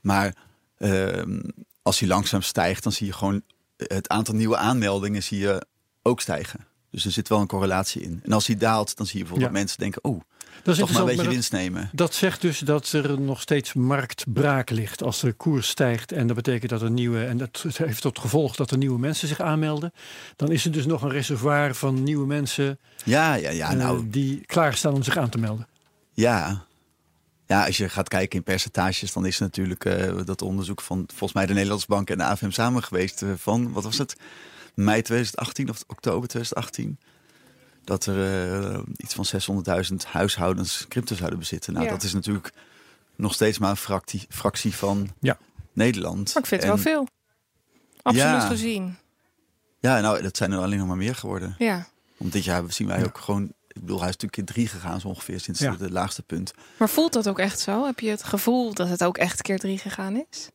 [0.00, 0.34] Maar
[0.78, 1.40] ehm,
[1.82, 3.42] als hij langzaam stijgt, dan zie je gewoon
[3.76, 5.66] het aantal nieuwe aanmeldingen zie je
[6.02, 6.66] ook stijgen.
[6.90, 8.20] Dus er zit wel een correlatie in.
[8.24, 9.56] En als hij daalt, dan zie je bijvoorbeeld Ja.
[9.58, 10.20] dat mensen denken, oh,
[10.62, 11.90] dat is toch maar een beetje maar winst nemen.
[11.92, 16.12] dat, zegt dus dat er nog steeds marktbraak ligt als de koers stijgt.
[16.12, 19.28] En dat betekent dat er nieuwe, en dat heeft tot gevolg dat er nieuwe mensen
[19.28, 19.92] zich aanmelden.
[20.36, 23.70] Dan is er dus nog een reservoir van nieuwe mensen Ja, ja, ja.
[23.70, 25.66] eh, Nou, die klaarstaan om zich aan te melden.
[26.14, 26.68] ja.
[27.46, 31.32] Ja, als je gaat kijken in percentages, dan is natuurlijk eh, dat onderzoek van volgens
[31.32, 34.16] mij de Nederlandse Bank en de AFM samen geweest eh, van, wat was het?
[34.74, 36.98] Mei 2018 of oktober 2018.
[37.84, 39.26] Dat er eh, iets van
[39.90, 41.72] 600.000 huishoudens crypto zouden bezitten.
[41.72, 41.90] Nou, Ja.
[41.90, 42.52] dat is natuurlijk
[43.16, 45.38] nog steeds maar een fractie, fractie van Ja.
[45.72, 46.34] Nederland.
[46.34, 47.06] Maar ik vind het En- wel veel.
[48.02, 48.46] Absoluut Ja.
[48.46, 48.96] gezien.
[49.80, 51.54] Ja, nou, dat zijn er alleen nog maar meer geworden.
[51.58, 51.86] Ja.
[52.16, 53.04] Want dit jaar zien wij Ja.
[53.04, 53.52] ook gewoon...
[53.68, 55.70] Ik bedoel, hij is natuurlijk keer drie gegaan zo ongeveer sinds Ja.
[55.70, 56.52] het de laagste punt.
[56.76, 57.86] Maar voelt dat ook echt zo?
[57.86, 60.48] Heb je het gevoel dat het ook echt keer drie gegaan is?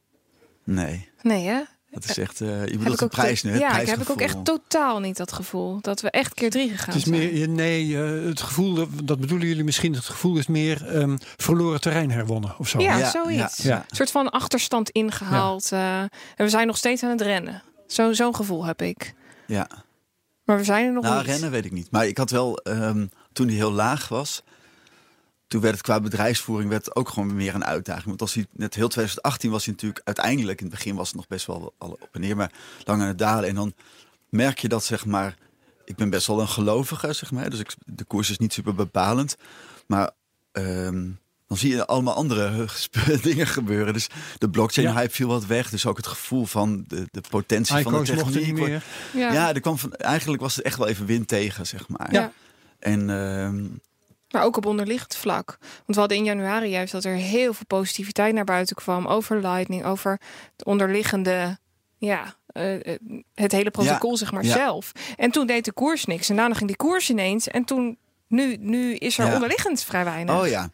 [0.63, 1.61] Nee, Nee, hè?
[1.99, 2.41] Dat is echt...
[2.41, 4.21] eh je bedoelt ik de ook prijs to- nu, het Ja, ik heb ik ook
[4.21, 5.77] echt totaal niet dat gevoel.
[5.81, 7.33] Dat we echt keer drie gegaan Het is zijn.
[7.33, 11.81] meer, nee, eh, het gevoel, dat, bedoelen jullie misschien, het gevoel is meer ehm, verloren
[11.81, 12.79] terrein herwonnen of zo.
[12.81, 13.57] Ja, Ja, zoiets.
[13.57, 13.77] ja.
[13.89, 15.71] Een soort van achterstand ingehaald.
[15.71, 17.63] eh, en we zijn nog steeds aan het rennen.
[17.87, 19.13] Zo- Zo'n gevoel heb ik.
[19.47, 19.67] Ja.
[20.43, 21.25] Maar we zijn er nog Nou, niet.
[21.25, 21.91] rennen weet ik niet.
[21.91, 24.43] Maar ik had wel, ehm, toen die heel laag was,
[25.47, 28.05] toen werd het qua bedrijfsvoering werd het ook gewoon meer een uitdaging.
[28.05, 31.15] Want als hij net heel 2018 was hij natuurlijk uiteindelijk, in het begin was het
[31.15, 32.51] nog best wel al op en neer, maar
[32.83, 33.49] lang aan het dalen.
[33.49, 33.73] En dan
[34.29, 35.35] merk je dat zeg maar,
[35.85, 37.49] ik ben best wel een gelovige, zeg maar.
[37.49, 39.35] Dus ik, de koers is niet super bepalend.
[39.87, 40.11] Maar
[40.51, 41.09] ehm,
[41.47, 42.65] dan zie je allemaal andere
[43.21, 43.93] dingen gebeuren.
[43.93, 44.93] Dus de blockchain Ja.
[44.93, 45.69] hype viel wat weg.
[45.69, 48.45] Dus ook het gevoel van de, de potentie van de techniek.
[48.45, 48.83] niet meer.
[49.13, 49.33] Ja.
[49.33, 52.13] Ja, er kwam van, eigenlijk was het echt wel even wind tegen, zeg maar.
[52.13, 52.31] Ja.
[52.79, 53.65] En ehm,
[54.35, 55.57] Maar ook op onderliggend vlak.
[55.59, 59.39] Want we hadden in januari juist dat er heel veel positiviteit naar buiten kwam over
[59.41, 60.19] Lightning, over
[60.55, 61.57] het onderliggende,
[61.97, 62.99] ja, eh, eh,
[63.33, 64.53] het hele protocol zeg maar ja.
[64.53, 64.91] zelf.
[65.17, 66.29] En toen deed de koers niks.
[66.29, 67.47] En daarna ging die koers ineens.
[67.47, 69.33] En toen, nu, nu is er Ja.
[69.33, 70.41] onderliggend vrij weinig.
[70.41, 70.69] oh ja.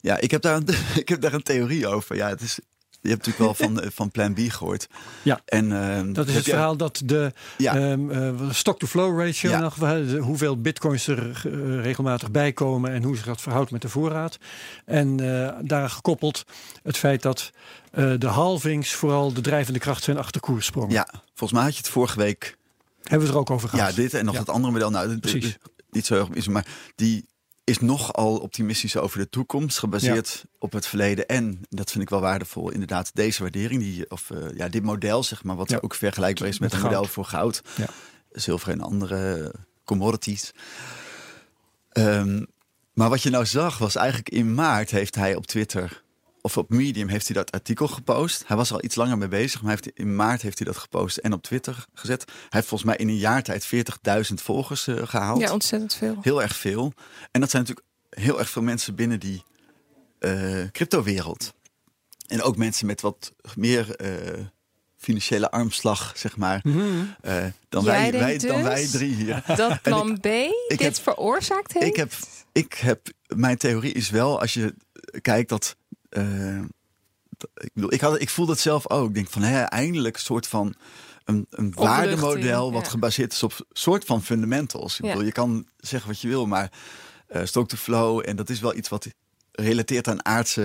[0.00, 0.68] Ja, ik heb, daar een,
[1.02, 2.16] ik heb daar een theorie over.
[2.16, 2.58] Ja, het is,
[3.00, 4.88] je hebt natuurlijk wel van, eh, van Plan B gehoord.
[5.22, 5.40] Ja.
[5.44, 7.76] En, ehm, Dat is het verhaal dat de Ja.
[7.76, 9.70] ehm, eh, stock-to-flow ratio, Ja.
[9.70, 14.38] geval, hoeveel bitcoins er eh, regelmatig bijkomen en hoe zich dat verhoudt met de voorraad.
[14.84, 16.44] En eh daar gekoppeld
[16.82, 17.50] het feit dat
[17.90, 20.90] eh, de halvings vooral de drijvende kracht zijn achter koersprongen.
[20.90, 22.56] Ja, volgens mij had je het vorige week.
[23.00, 23.88] Hebben we het er ook over gehad?
[23.90, 24.40] Ja, dit en nog Ja.
[24.40, 24.90] het andere model.
[24.90, 25.42] Nou, dit- Precies.
[25.44, 25.58] dit-
[25.90, 27.26] niet zo erg is, maar die
[27.70, 31.26] is nogal optimistisch over de toekomst, gebaseerd op het verleden.
[31.28, 35.22] En dat vind ik wel waardevol, inderdaad, deze waardering, die, of eh, ja, dit model,
[35.22, 35.78] zeg maar, wat Ja.
[35.80, 37.86] ook vergelijkbaar is met, Met een model voor goud, Ja.
[38.32, 39.54] zilver en andere
[39.84, 40.52] commodities.
[41.90, 42.44] Ehm,
[42.92, 46.02] maar wat je nou zag, was eigenlijk in maart heeft hij op Twitter
[46.42, 48.42] of op Medium heeft hij dat artikel gepost.
[48.46, 50.66] Hij was er al iets langer mee bezig, maar hij heeft, in maart heeft hij
[50.66, 52.24] dat gepost en op Twitter gezet.
[52.26, 53.68] Hij heeft volgens mij in een jaar tijd
[54.28, 55.40] 40.000 volgers eh, gehaald.
[55.40, 56.18] Ja, ontzettend veel.
[56.22, 56.92] Heel erg veel.
[57.30, 59.42] En dat zijn natuurlijk heel erg veel mensen binnen die
[60.18, 61.52] eh crypto-wereld.
[62.26, 64.44] En ook mensen met wat meer eh,
[64.96, 67.04] financiële armslag, zeg maar, Mhm.
[67.68, 69.42] dan, wij, wij, dan dus wij drie hier.
[69.56, 71.86] Dat plan B dit heb- veroorzaakt heeft?
[71.86, 72.12] Ik heb,
[72.52, 74.74] ik heb, mijn theorie is wel, als je
[75.20, 75.76] kijkt dat.
[76.10, 76.58] Eh,
[77.54, 79.08] ik, bedoel, ik, had, ik voelde het zelf ook.
[79.08, 80.74] Ik denk van hè, eindelijk een soort van
[81.24, 82.90] een, een waardemodel wat ja.
[82.90, 84.98] gebaseerd is op soort van fundamentals.
[84.98, 85.10] Ik Ja.
[85.10, 86.72] bedoel, je kan zeggen wat je wil, maar
[87.26, 89.06] eh stock to flow en dat is wel iets wat
[89.52, 90.62] relateert aan aardse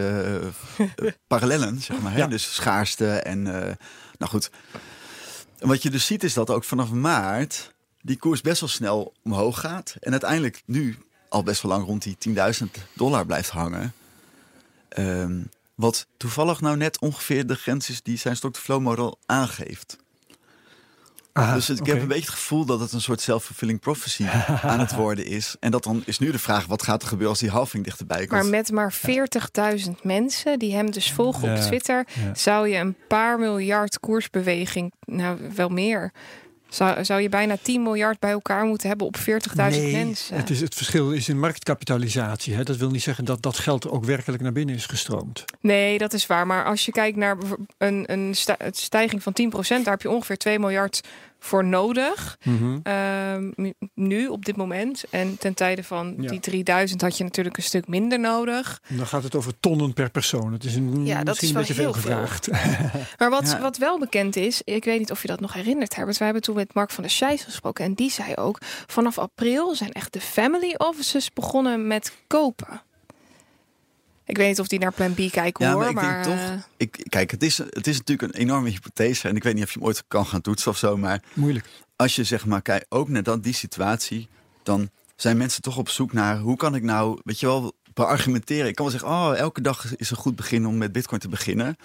[0.78, 2.12] eh, eh, parallellen, zeg maar.
[2.12, 2.18] Hè?
[2.18, 2.28] Ja.
[2.28, 3.76] Dus schaarste en eh,
[4.18, 4.50] nou goed.
[5.60, 9.14] En wat je dus ziet is dat ook vanaf maart die koers best wel snel
[9.24, 9.96] omhoog gaat.
[10.00, 10.98] En uiteindelijk nu
[11.30, 13.94] al best wel lang rond die 10.000 dollar blijft hangen.
[14.96, 15.42] Ehm,
[15.76, 19.98] wat toevallig nou net ongeveer de grens is die zijn stock-to-flow model aangeeft.
[21.34, 24.26] Aha, dus ik heb een beetje het gevoel dat het een soort self-fulfilling prophecy
[24.62, 25.56] aan het worden is.
[25.60, 28.18] En dat dan is nu de vraag, wat gaat er gebeuren als die halving dichterbij
[28.18, 28.32] komt?
[28.32, 28.94] Maar met maar
[29.86, 32.36] 40.000 mensen die hem dus volgen op Twitter, ja.
[32.36, 36.12] zou je een paar miljard koersbeweging, nou wel meer,
[36.76, 39.24] zou, zou je bijna 10 miljard bij elkaar moeten hebben op 40.000
[39.56, 40.36] Nee, mensen.
[40.36, 42.54] Het, is, het verschil is in marktkapitalisatie.
[42.54, 42.64] Hè.
[42.64, 45.46] Dat wil niet zeggen dat dat geld ook werkelijk naar binnen is gestroomd.
[45.60, 46.48] Nee, dat is waar.
[46.48, 47.38] Maar als je kijkt naar
[47.78, 48.36] een, een
[48.72, 51.02] stijging van 10%, daar heb je ongeveer 2 miljard
[51.46, 52.38] voor nodig.
[52.44, 52.80] Mhm.
[52.84, 53.52] Ehm,
[53.94, 55.04] nu, op dit moment.
[55.10, 56.30] En ten tijde van Ja.
[56.30, 58.82] die 3000 had je natuurlijk een stuk minder nodig.
[58.98, 60.54] Dan gaat het over tonnen per persoon.
[60.54, 62.12] Het is een, Ja, dat is een wel beetje veel heel veel.
[62.26, 62.48] gevraagd.
[63.20, 63.60] Maar wat, Ja.
[63.62, 66.18] wat wel bekend is, ik weet niet of je dat nog herinnert, Herbert.
[66.18, 67.86] Wij hebben toen met Mark van der Scheijs gesproken.
[67.86, 72.82] En die zei ook, vanaf april zijn echt de family offices begonnen met kopen.
[74.26, 75.80] Ik weet niet of die naar Plan B kijken Ja, hoor.
[75.82, 76.68] maar ik denk eh, toch.
[76.78, 79.28] Ik, kijk, het is, het is natuurlijk een enorme hypothese.
[79.28, 80.98] En ik weet niet of je hem ooit kan gaan toetsen of zo.
[80.98, 81.66] Maar Moeilijk.
[81.96, 84.28] als je zeg maar kijkt, ook naar dat, die situatie,
[84.64, 88.68] dan zijn mensen toch op zoek naar hoe kan ik nou, weet je wel, beargumenteren.
[88.68, 91.30] Ik kan wel zeggen, oh, elke dag is een goed begin om met Bitcoin te
[91.30, 91.76] beginnen.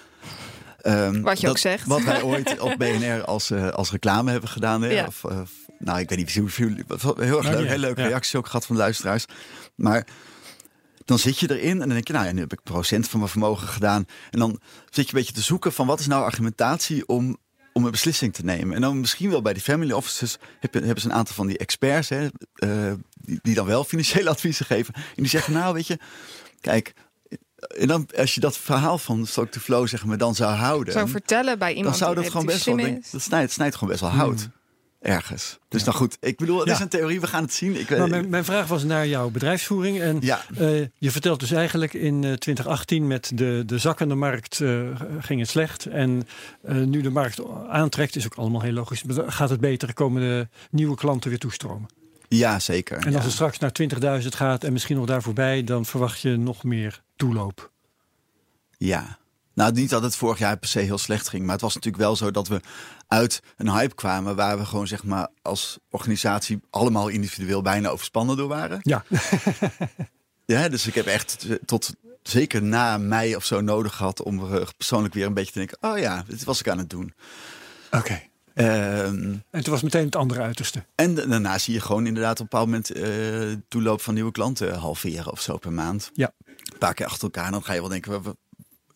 [0.80, 1.86] Ehm, Wat je ook zegt.
[1.86, 4.82] Wat wij ooit op BNR als, eh, als reclame hebben gedaan.
[4.82, 4.88] Hè?
[4.88, 5.06] Ja.
[5.06, 5.40] Of, eh,
[5.78, 6.68] nou, ik weet niet hoeveel.
[7.16, 7.62] Heel erg leuk.
[7.64, 7.68] ja.
[7.70, 8.06] Heel leuke Ja.
[8.06, 9.24] reacties ook gehad van de luisteraars.
[9.74, 10.06] Maar
[11.04, 13.18] dan zit je erin en dan denk je, nou ja, nu heb ik procent van
[13.18, 14.04] mijn vermogen gedaan.
[14.30, 17.36] En dan zit je een beetje te zoeken van wat is nou argumentatie om,
[17.72, 18.74] om een beslissing te nemen.
[18.74, 21.46] En dan misschien wel bij die family offices heb je- hebben ze een aantal van
[21.46, 24.94] die experts, hè, eh, die, die dan wel financiële adviezen geven.
[24.94, 25.98] En die zeggen, nou weet je,
[26.60, 26.92] kijk,
[27.78, 30.92] en dan als je dat verhaal van Stock to Flow zeg maar dan zou houden
[30.92, 33.88] zou vertellen bij iemand dan zou dat gewoon best wel, denk, dat snijdt, snijdt gewoon
[33.90, 34.48] best wel hout.
[35.00, 35.58] Ergens.
[35.68, 36.74] Dus nou goed, ik bedoel, het Ja.
[36.74, 37.80] is een theorie, we gaan het zien.
[37.80, 40.00] Ik, weet- Maar mijn, mijn vraag was naar jouw bedrijfsvoering.
[40.00, 44.60] En ja, eh, je vertelt dus eigenlijk in eh, 2018 met de, de zakkende markt
[44.60, 44.80] eh,
[45.20, 45.86] ging het slecht.
[45.86, 46.22] En
[46.62, 49.02] eh, nu de markt aantrekt, is ook allemaal heel logisch.
[49.26, 51.88] Gaat het beter, komen de nieuwe klanten weer toestromen.
[52.28, 52.96] ja, zeker.
[52.98, 53.20] En als ja.
[53.22, 53.72] het straks naar
[54.22, 57.70] 20.000 gaat en misschien nog daar voorbij, dan verwacht je nog meer toeloop.
[58.78, 59.18] ja.
[59.60, 61.42] Nou, niet dat het vorig jaar per se heel slecht ging.
[61.42, 62.60] Maar het was natuurlijk wel zo dat we
[63.08, 64.36] uit een hype kwamen.
[64.36, 68.78] waar we gewoon zeg maar als organisatie allemaal individueel bijna overspannen door waren.
[68.82, 69.04] Ja.
[70.46, 74.22] ja, dus ik heb echt tot zeker na mei of zo nodig gehad.
[74.22, 77.14] om persoonlijk weer een beetje te denken: oh ja, dit was ik aan het doen.
[77.90, 78.20] Oké.
[78.54, 80.84] Ehm, en toen was meteen het andere uiterste.
[80.94, 84.74] En daarna zie je gewoon inderdaad op een bepaald moment uh, toeloop van nieuwe klanten
[84.74, 86.10] halveren of zo per maand.
[86.14, 86.32] Ja.
[86.46, 87.50] Een paar keer achter elkaar.
[87.50, 88.36] Dan ga je wel denken,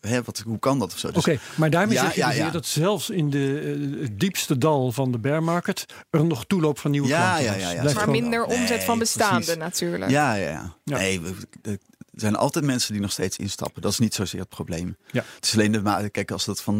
[0.07, 1.07] hè, wat, hoe kan dat of zo?
[1.07, 2.49] Dus, Oké, maar daarmee zeg je ja, dus ja.
[2.49, 6.79] dat zelfs in de, uh, het diepste dal van de bear market er nog toeloop
[6.79, 10.11] van nieuwe klanten ja, ja, ja, Maar minder omzet van bestaande natuurlijk.
[10.11, 10.49] Ja, ja,
[10.83, 10.97] ja.
[10.97, 11.21] Nee,
[11.61, 11.77] er
[12.13, 13.81] zijn altijd mensen die nog steeds instappen.
[13.81, 14.97] Dat is niet zozeer het probleem.
[15.11, 15.23] Ja.
[15.35, 16.77] Het is alleen de kijk, als dat van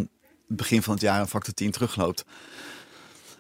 [0.48, 2.26] het begin van het jaar een factor 10 terugloopt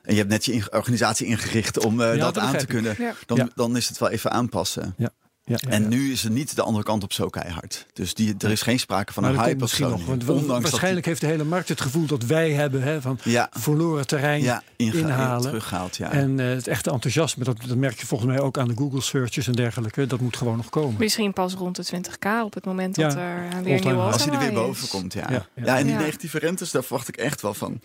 [0.05, 3.77] en je hebt net je organisatie ingericht om uh, dat, aan te kunnen, dan, dan
[3.77, 4.93] is het wel even aanpassen.
[4.97, 5.09] Ja.
[5.47, 7.85] Ja, en nu is het niet de andere kant op zo keihard.
[7.93, 9.89] Dus die, er is geen sprake van een hype zo.
[9.89, 13.19] Nog, want waarschijnlijk heeft de hele markt het gevoel dat wij hebben hè, van
[13.51, 15.41] verloren terrein inhalen.
[15.41, 16.11] Teruggehaald, ja.
[16.11, 19.01] En uh, het echte enthousiasme, dat, dat merk je volgens mij ook aan de Google
[19.01, 20.07] searches en dergelijke.
[20.07, 20.95] Dat moet gewoon nog komen.
[20.99, 24.39] Misschien pas rond de 20k op het moment dat er weer nieuwe Als hij er
[24.39, 25.47] weer boven komt, ja.
[25.55, 27.81] Ja, en die negatieve rentes, daar verwacht ik echt wel van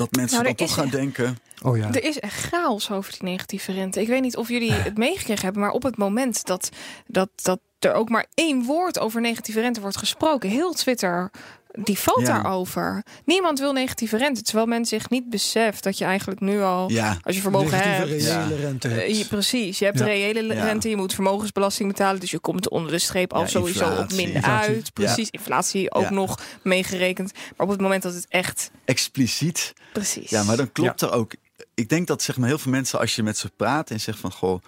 [0.00, 1.38] dat mensen nou, dan toch gaan denken.
[1.62, 1.88] Oh ja.
[1.88, 4.00] Er is echt chaos over die negatieve rente.
[4.00, 6.70] Ik weet niet of jullie het meegekregen hebben, maar op het moment dat,
[7.06, 11.30] dat, dat er ook maar één woord over negatieve rente wordt gesproken, heel Twitter
[11.72, 13.04] die valt daarover.
[13.24, 14.42] Niemand wil negatieve rente.
[14.42, 17.18] Terwijl men zich niet beseft dat je eigenlijk nu al, ja.
[17.22, 18.08] als je vermogen hebt.
[18.08, 19.18] reële rente hebt.
[19.18, 22.20] Je, precies, je hebt de reële rente, je moet vermogensbelasting betalen.
[22.20, 24.92] Dus je komt onder de streep al sowieso op minder uit.
[24.92, 27.32] Precies, inflatie ook nog meegerekend.
[27.32, 28.70] Maar op het moment dat het echt...
[28.84, 29.72] Expliciet.
[29.92, 30.30] Precies.
[30.30, 31.34] Ja, maar dan klopt er ook...
[31.74, 34.18] Ik denk dat zeg maar, heel veel mensen, als je met ze praat en zegt
[34.18, 34.32] van...
[34.32, 34.62] goh,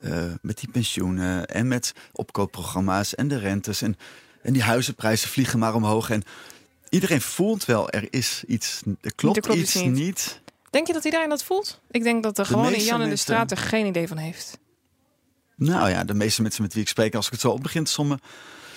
[0.00, 3.82] uh, met die pensioenen en met opkoopprogramma's en de rentes...
[3.82, 3.96] en
[4.42, 6.10] en die huizenprijzen vliegen maar omhoog.
[6.10, 6.22] En
[6.88, 10.40] iedereen voelt wel, er is iets, er klopt, klopt iets niet.
[10.70, 11.80] Denk je dat iedereen dat voelt?
[11.90, 14.58] Ik denk dat er de gewoon Jan in de straat er geen idee van heeft.
[15.56, 17.84] Nou ja, de meeste mensen met wie ik spreek, als ik het zo op begin
[17.84, 18.20] te sommen,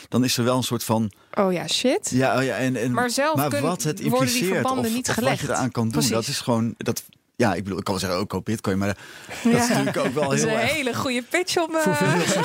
[0.09, 1.11] dan is er wel een soort van.
[1.33, 2.09] Oh ja, shit.
[2.09, 5.39] Ja, oh ja en, en, maar zelf maar wat het impliceert of, niet of wat
[5.39, 6.73] je eraan kan doen, dat is gewoon.
[6.77, 7.03] Dat,
[7.35, 8.97] ja, ik bedoel, ik kan wel zeggen ook koop Bitcoin, maar
[9.43, 10.45] dat is natuurlijk ook wel heel.
[10.45, 11.71] Dat is een hele goede pitch om.
[11.71, 12.43] Voor, veel mensen,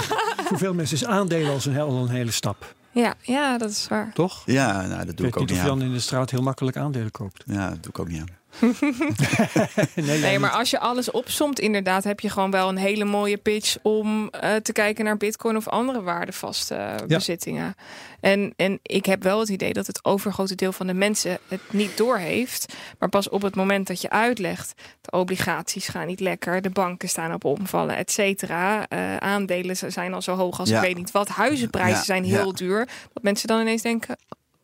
[0.48, 2.74] voor veel mensen is aandelen als een, al een hele stap.
[3.02, 4.12] Ja, ja, dat is waar.
[4.12, 4.42] Toch?
[4.46, 5.58] Ja, nou, dat doe ik, ik ook niet.
[5.58, 7.42] Of Jan in de straat heel makkelijk aandelen koopt.
[7.46, 8.28] Ja, dat doe ik ook niet aan.
[9.94, 13.36] nee, nee maar als je alles opsomt, inderdaad, heb je gewoon wel een hele mooie
[13.36, 17.74] pitch om uh, te kijken naar Bitcoin of andere waardevaste uh, bezittingen.
[18.20, 21.60] En, en ik heb wel het idee dat het overgrote deel van de mensen het
[21.70, 22.74] niet doorheeft.
[22.98, 27.08] Maar pas op het moment dat je uitlegt, de obligaties gaan niet lekker, de banken
[27.08, 28.86] staan op omvallen, et cetera.
[28.88, 31.28] Uh, aandelen zijn al zo hoog als ik weet niet wat.
[31.28, 32.88] Huizenprijzen zijn heel duur.
[33.12, 34.16] Dat mensen dan ineens denken: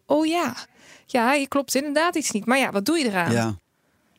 [0.06, 0.54] oh ja,
[1.06, 2.46] ja, je klopt inderdaad iets niet.
[2.46, 3.32] Maar ja, wat doe je eraan?
[3.32, 3.58] Ja.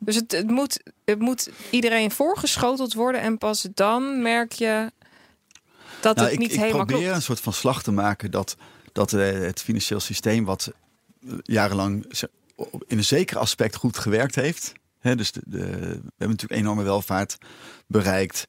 [0.05, 4.91] Dus het, het, moet, het moet iedereen voorgeschoteld worden en pas dan merk je
[5.99, 6.91] dat nou, het niet ik, helemaal klopt.
[6.91, 8.55] Ik probeer een soort van slag te maken dat,
[8.91, 10.71] dat eh, het financieel systeem wat
[11.27, 12.05] eh, jarenlang
[12.87, 14.73] in een zeker aspect goed gewerkt heeft.
[15.01, 17.37] dus de, de, we hebben natuurlijk enorme welvaart
[17.87, 18.47] bereikt.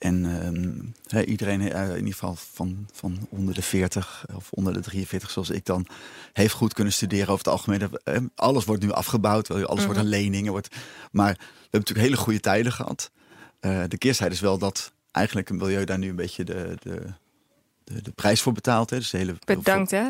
[0.00, 4.80] En uh, iedereen, uh, in ieder geval van, van onder de 40 of onder de
[4.80, 5.86] 43, zoals ik dan,
[6.32, 7.90] heeft goed kunnen studeren over het algemeen.
[8.34, 9.98] Alles wordt nu afgebouwd, alles wordt mhm.
[9.98, 10.48] een lening.
[10.48, 10.68] Wordt,
[11.10, 13.10] maar we hebben natuurlijk hele goede tijden gehad.
[13.60, 17.02] Uh, de keerzijde is wel dat eigenlijk een milieu daar nu een beetje de, de,
[17.84, 18.90] de, de prijs voor betaalt.
[18.90, 18.96] Hè.
[18.96, 20.02] Dus de hele, Bedankt hè.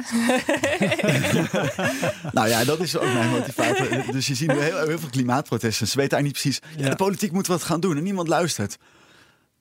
[2.32, 4.12] nou ja, dat is ook mijn motivatie.
[4.12, 5.88] Dus je ziet nu heel, heel veel klimaatprotesten.
[5.88, 6.91] Ze weten eigenlijk niet precies, ja.
[6.91, 8.78] de politiek moet wat gaan doen en niemand luistert.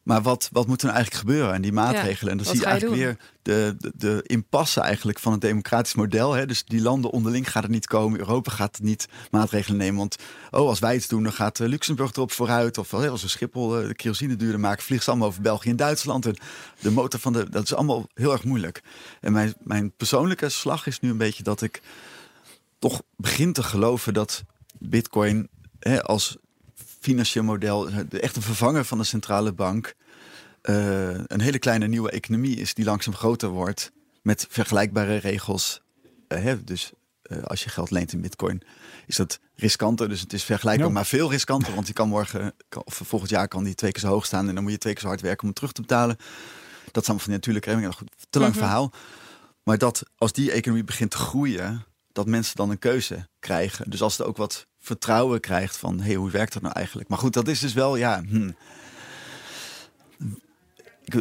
[0.10, 1.53] Maar wat, wat moet er nou eigenlijk gebeuren?
[1.53, 2.32] En die maatregelen.
[2.32, 6.34] en dan zie je eigenlijk weer de, de, de, impasse eigenlijk van het democratisch model.
[6.34, 6.45] Hè?
[6.45, 8.20] Dus die landen onderling gaat het niet komen.
[8.20, 9.97] Europa gaat niet maatregelen nemen.
[9.97, 10.16] Want
[10.51, 12.78] oh, als wij het doen, dan gaat eh, Luxemburg erop vooruit.
[12.78, 15.76] Of als we Schiphol uh, de kerosine duurder maken, vliegen ze allemaal over België en
[15.76, 16.26] Duitsland.
[16.26, 16.36] En
[16.80, 17.49] de motor van de.
[17.49, 18.82] Dat is allemaal heel erg moeilijk.
[19.22, 21.82] En mijn, mijn persoonlijke slag is nu een beetje dat ik
[22.80, 24.43] toch begin te geloven dat
[24.80, 25.49] Bitcoin
[25.80, 26.38] hè, als
[27.00, 29.95] financieel model, echt een vervanger van de centrale bank,
[30.64, 33.91] uh, een hele kleine nieuwe economie is die langzaam groter wordt
[34.22, 35.82] met vergelijkbare regels.
[36.28, 36.91] Uh, hè, dus
[37.24, 38.62] uh, als je geld leent in bitcoin,
[39.06, 40.10] is dat riskanter.
[40.10, 41.74] Dus het is vergelijkbaar, maar veel riskanter.
[41.74, 44.47] Want die kan morgen, of volgend jaar kan die twee keer zo hoog staan.
[44.47, 46.18] En dan moet je twee keer zo hard werken om het terug te betalen.
[46.91, 47.95] Dat allemaal van natuurlijke redding.
[48.30, 48.60] Te lang mhm.
[48.60, 48.91] verhaal.
[49.64, 53.89] Maar dat als die economie begint te groeien, dat mensen dan een keuze krijgen.
[53.89, 57.10] Dus als er ook wat vertrouwen krijgt van hey, hoe werkt dat nou eigenlijk?
[57.10, 58.24] Maar goed, dat is dus wel ja.
[58.28, 58.52] Hm.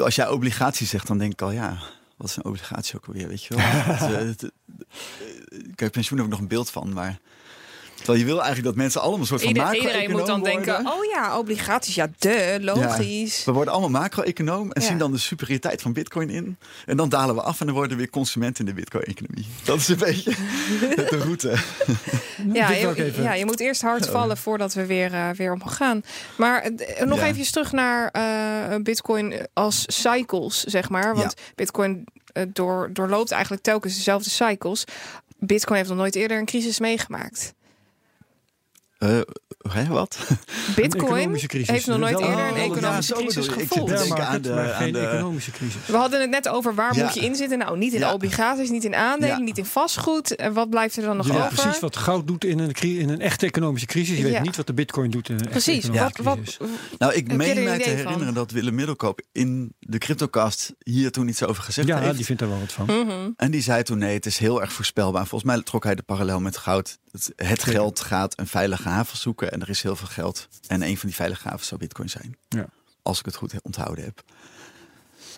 [0.01, 1.79] Als jij obligaties zegt, dan denk ik al ja.
[2.17, 3.65] wat is een obligatie ook alweer, weet je wel?
[5.75, 7.19] Kijk, pensioen heb ik nog een beeld van, maar...
[7.99, 10.65] Terwijl je wil eigenlijk dat mensen allemaal een soort van Ieder- iedereen moet dan worden.
[10.65, 13.45] denken, oh ja, obligaties, ja, de, logisch.
[13.45, 14.89] We worden allemaal macro-econoom en Ja.
[14.89, 16.57] zien dan de superioriteit van bitcoin in.
[16.87, 19.47] En dan dalen we af en dan worden we weer consument in de bitcoin-economie.
[19.65, 20.31] Dat is een beetje
[21.11, 21.55] de route.
[22.53, 26.03] Ja, je, ja, je moet eerst hard vallen voordat we weer, eh, weer omhoog gaan.
[26.37, 27.27] Maar eh, nog Ja.
[27.27, 31.15] even terug naar eh, Bitcoin als cycles, zeg maar.
[31.17, 32.05] Want Bitcoin
[32.53, 34.85] door, doorloopt eigenlijk telkens dezelfde cycles.
[35.39, 37.55] Bitcoin heeft nog nooit eerder een crisis meegemaakt.
[38.99, 39.21] Eh,
[39.69, 40.19] hè, wat?
[40.77, 41.69] Bitcoin economische crisis.
[41.69, 43.47] heeft nog nooit eerder Oh, een ja, economische crisis.
[43.47, 43.89] Ik gevoeld.
[43.89, 45.87] market, aan de- aan de- economische crisis.
[45.87, 47.05] We hadden het net over waar Ja.
[47.05, 47.59] moet je in zitten.
[47.59, 48.13] Nou, niet in Ja.
[48.13, 49.43] obligaties, niet in aandelen, Ja.
[49.43, 50.37] niet in vastgoed.
[50.37, 51.47] En wat blijft er dan nog over?
[51.49, 54.17] precies wat goud doet in een, in een echte economische crisis.
[54.19, 54.33] Je Ja.
[54.33, 55.87] weet niet wat de bitcoin doet in een echte Precies.
[55.87, 56.77] Wat, economische wat, crisis.
[56.99, 57.97] Nou, ik meen een mij te van?
[57.97, 62.17] herinneren dat Willem Middelkoop in de CryptoCast hier toen iets over gezegd Ja, heeft.
[62.17, 62.87] die vindt daar wel wat van.
[62.87, 63.31] Mhm.
[63.37, 65.27] En die zei toen, nee, het is heel erg voorspelbaar.
[65.27, 66.99] Volgens mij trok hij de parallel met goud.
[67.19, 70.49] Het, het geld gaat een veilige haven zoeken en er is heel veel geld.
[70.67, 72.37] En een van die veilige havens zou bitcoin zijn.
[72.49, 72.67] Ja.
[73.03, 74.23] Als ik het goed onthouden heb.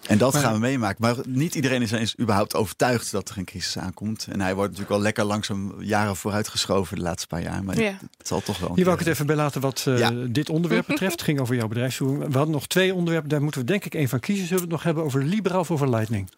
[0.06, 0.96] En dat Maar- gaan we meemaken.
[1.00, 4.26] Maar niet iedereen is, is überhaupt overtuigd dat er een crisis aankomt.
[4.30, 7.64] En hij wordt natuurlijk wel lekker langzaam jaren vooruitgeschoven de laatste paar jaar.
[7.64, 7.98] Maar Ja.
[8.18, 8.74] het zal toch wel.
[8.74, 10.10] Hier wou ik het even bij laten wat eh, Ja.
[10.10, 11.12] dit onderwerp betreft.
[11.12, 12.24] Het ging over jouw bedrijfsvoering.
[12.30, 13.30] We hadden nog twee onderwerpen.
[13.30, 14.44] Daar moeten we denk ik één van kiezen.
[14.46, 16.30] Zullen we het nog hebben over Libra of over Lightning?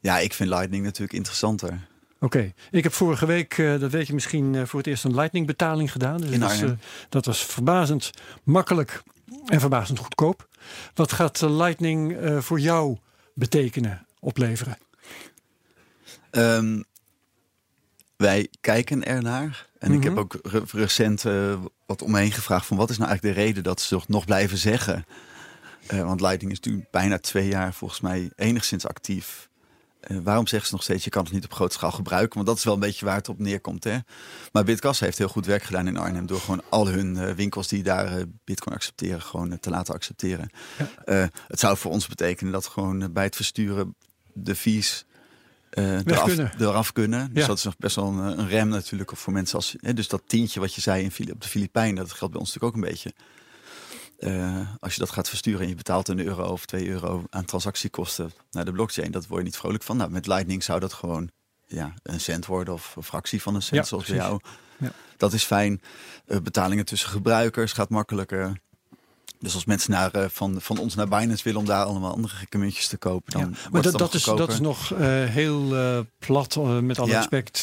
[0.00, 1.80] Ja, ik vind Lightning natuurlijk interessanter.
[2.24, 5.14] Oké, ik heb vorige week, eh, dat weet je misschien, eh, voor het eerst een
[5.14, 6.20] Lightning betaling gedaan.
[6.20, 6.70] Dus In dat, eh,
[7.08, 8.10] dat was verbazend
[8.42, 9.02] makkelijk
[9.46, 10.48] en verbazend goedkoop.
[10.94, 12.96] Wat gaat Lightning voor jou
[13.34, 14.78] betekenen, opleveren?
[16.30, 16.82] Ehm,
[18.16, 19.66] wij kijken ernaar.
[19.78, 20.20] En ik heb Mhm.
[20.20, 21.22] ook re- recent
[21.86, 24.58] wat omheen gevraagd van wat is nou eigenlijk de reden dat ze toch nog blijven
[24.58, 25.04] zeggen.
[25.86, 29.48] Want Lightning is natuurlijk bijna twee jaar volgens mij enigszins actief.
[30.04, 32.34] Eh, waarom zeggen ze nog steeds, je kan het niet op grote schaal gebruiken?
[32.34, 33.84] Want dat is wel een beetje waar het op neerkomt.
[33.84, 33.98] Hè?
[34.52, 36.26] Maar Bitkassa heeft heel goed werk gedaan in Arnhem...
[36.26, 39.22] door gewoon al hun eh, winkels die daar eh, bitcoin accepteren...
[39.22, 40.50] gewoon te laten accepteren.
[41.06, 41.30] Ja.
[41.48, 43.94] Het zou voor ons betekenen dat gewoon bij het versturen
[44.32, 45.04] de fees...
[45.70, 46.52] eraf, kunnen.
[46.58, 47.30] eraf kunnen.
[47.32, 47.48] Dus Ja.
[47.48, 49.74] dat is nog best wel een, een rem natuurlijk voor mensen als...
[49.80, 51.96] Hè, dus dat tientje wat je zei in, op de Filipijnen...
[51.96, 53.12] dat geldt bij ons natuurlijk ook een beetje.
[54.24, 57.44] Eh, als je dat gaat versturen en je betaalt een euro of twee euro aan
[57.44, 59.96] transactiekosten naar de blockchain, dat word je niet vrolijk van.
[59.96, 61.30] Nou, met Lightning zou dat gewoon
[61.66, 64.30] ja, een cent worden of een fractie van een cent, Ja, zoals bij precies.
[64.32, 64.42] jou.
[64.78, 64.90] Ja.
[65.16, 65.82] Dat is fijn.
[66.26, 68.52] Eh, betalingen tussen gebruikers gaat makkelijker.
[69.38, 72.34] Dus als mensen naar, eh, van, van ons naar Binance willen om daar allemaal andere
[72.34, 74.88] gekke muntjes te kopen, dan Ja, wordt Maar dat, dat, is, dat is nog
[75.28, 75.68] heel
[76.18, 77.16] plat, met alle Ja.
[77.16, 77.62] respect,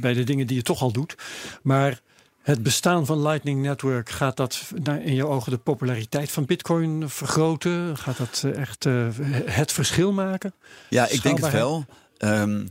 [0.00, 1.14] bij de dingen die je toch al doet.
[1.62, 2.00] Maar
[2.48, 7.96] het bestaan van Lightning Network, gaat dat in jouw ogen de populariteit van Bitcoin vergroten?
[7.96, 9.08] Gaat dat eh, echt eh,
[9.44, 10.54] het verschil maken?
[10.88, 11.84] Ja, ik denk het wel.
[12.16, 12.66] Ehm,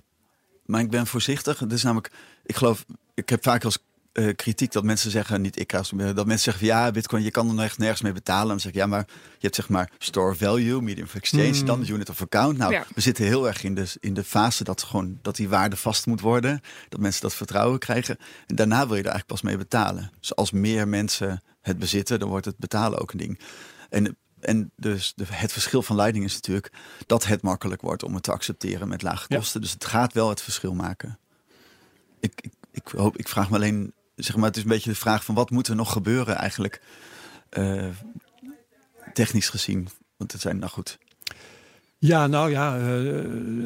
[0.65, 1.61] maar ik ben voorzichtig.
[1.61, 2.11] Is namelijk,
[2.43, 3.79] ik geloof, ik heb vaak als
[4.17, 7.31] eh, kritiek dat mensen zeggen, niet ik, maar dat mensen zeggen van ja, bitcoin, je
[7.31, 8.47] kan er echt nergens mee betalen.
[8.47, 11.65] Dan zeg ik ja, maar je hebt zeg maar store value, medium of exchange, Hmm.
[11.65, 12.57] dan unit of account.
[12.57, 12.85] Nou, Ja.
[12.95, 16.05] we zitten heel erg in de, in de fase dat gewoon dat die waarde vast
[16.05, 18.17] moet worden, dat mensen dat vertrouwen krijgen.
[18.45, 20.11] En daarna wil je er eigenlijk pas mee betalen.
[20.19, 23.39] Dus als meer mensen het bezitten, dan wordt het betalen ook een ding.
[23.89, 26.71] En en dus de, het verschil van Lightning is natuurlijk
[27.05, 29.37] dat het makkelijk wordt om het te accepteren met lage Ja.
[29.37, 29.61] kosten.
[29.61, 31.19] Dus het gaat wel het verschil maken.
[32.19, 34.95] Ik, ik, ik, hoop, ik vraag me alleen, zeg maar, het is een beetje de
[34.95, 36.81] vraag van wat moet er nog gebeuren eigenlijk,
[37.49, 37.85] eh,
[39.13, 39.87] technisch gezien.
[40.17, 40.97] Want het zijn, nou goed,
[41.97, 42.81] Ja, nou ja, eh,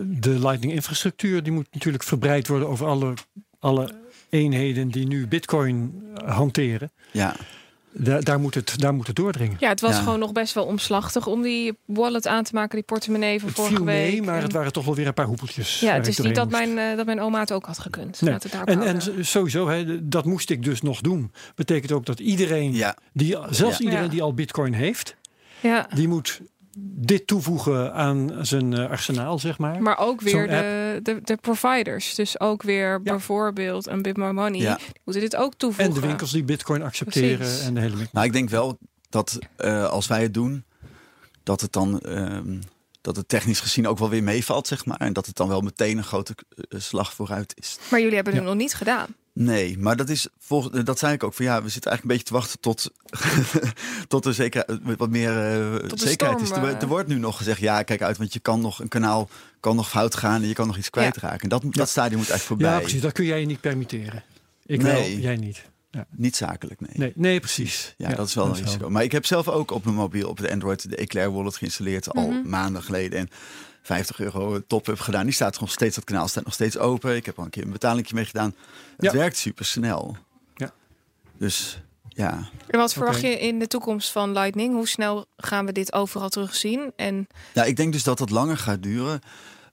[0.05, 3.13] de Lightning infrastructuur die moet natuurlijk verbreid worden over alle,
[3.59, 3.99] alle
[4.29, 6.91] eenheden die nu Bitcoin hanteren.
[7.11, 7.35] ja,
[7.93, 9.57] Daar, daar, moet, het, daar moet het doordringen.
[9.59, 10.01] Ja, het was Ja.
[10.01, 13.57] gewoon nog best wel omslachtig om die wallet aan te maken, die portemonnee van Het
[13.57, 14.25] vorige viel mee, week.
[14.25, 15.79] maar En- het waren toch wel weer een paar hoepeltjes.
[15.79, 16.57] ja, waar het is niet dat moest.
[16.73, 18.21] mijn, eh, dat mijn oma het ook had gekund.
[18.21, 18.33] Nee.
[18.33, 21.31] Het En, en sowieso, hè, dat moest ik dus nog doen.
[21.55, 23.83] Betekent ook dat iedereen, ja, die, zelfs Ja.
[23.83, 24.09] iedereen Ja.
[24.11, 25.15] die al bitcoin heeft,
[25.59, 25.87] ja.
[25.95, 26.41] die moet
[26.77, 29.81] dit toevoegen aan zijn eh, arsenaal, zeg maar.
[29.81, 32.15] Maar ook weer de, de, de providers.
[32.15, 34.59] Dus ook weer bijvoorbeeld een Bit My Money.
[34.61, 34.75] Ja.
[34.75, 35.95] Die moeten dit ook toevoegen.
[35.95, 37.65] en de winkels die bitcoin accepteren Precies.
[37.65, 37.95] en de hele.
[38.11, 38.77] Nou, ik denk wel
[39.09, 40.63] dat eh, als wij het doen,
[41.43, 42.59] dat het dan ehm,
[43.01, 44.97] dat het technisch gezien ook wel weer meevalt, zeg maar.
[44.97, 46.35] En dat het dan wel meteen een grote
[46.69, 47.77] eh, slag vooruit is.
[47.91, 48.49] Maar jullie hebben het Ja.
[48.49, 49.15] nog niet gedaan.
[49.33, 52.07] Nee, maar dat is volgens dat zei ik ook van ja, we zitten eigenlijk een
[52.07, 52.91] beetje te wachten tot,
[54.07, 54.65] tot er zeker
[54.97, 56.49] wat meer eh, zekerheid is.
[56.49, 56.81] Er, eh.
[56.81, 59.29] er wordt nu nog gezegd, ja, kijk uit, want je kan nog een kanaal
[59.59, 61.39] kan nog fout gaan en je kan nog iets kwijtraken.
[61.39, 62.81] En dat, dat stadium moet eigenlijk Ja, voorbij.
[62.81, 63.01] precies.
[63.01, 64.23] Dat kun jij je niet permitteren.
[64.65, 64.93] Ik Nee.
[64.93, 65.69] wel, jij niet.
[65.91, 66.05] Ja.
[66.15, 66.91] Niet zakelijk, nee.
[66.93, 67.93] Nee, nee precies.
[67.97, 68.63] Ja, dat is wel een zo.
[68.63, 68.89] risico.
[68.89, 72.13] Maar ik heb zelf ook op mijn mobiel, op de Android, de Eclair Wallet geïnstalleerd
[72.13, 72.49] al Mhm.
[72.49, 73.19] maanden geleden.
[73.19, 73.29] En
[73.81, 75.23] 50 euro top-up gedaan.
[75.25, 77.15] Die staat gewoon steeds, dat kanaal staat nog steeds open.
[77.15, 78.55] Ik heb al een keer een betalingje mee gedaan.
[78.95, 79.11] Het Ja.
[79.11, 80.17] werkt super snel.
[80.55, 80.71] Ja.
[81.37, 84.73] Dus ja, En wat verwacht je in de toekomst van Lightning?
[84.73, 86.91] Hoe snel gaan we dit overal terugzien?
[86.95, 89.21] En Ja, ik denk dus dat het langer gaat duren.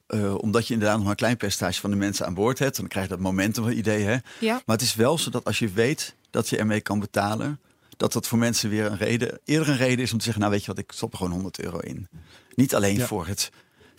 [0.07, 2.75] eh, omdat je inderdaad nog maar een klein percentage van de mensen aan boord hebt.
[2.75, 4.03] En dan krijg je dat momentum idee.
[4.03, 4.17] Hè?
[4.39, 7.59] ja, Maar het is wel zo dat als je weet dat je ermee kan betalen.
[7.97, 10.53] Dat dat voor mensen weer een reden, eerder een reden is om te zeggen, nou
[10.53, 12.07] weet je wat, ik stop er gewoon 100 euro in.
[12.55, 13.05] Niet alleen Ja.
[13.05, 13.51] voor het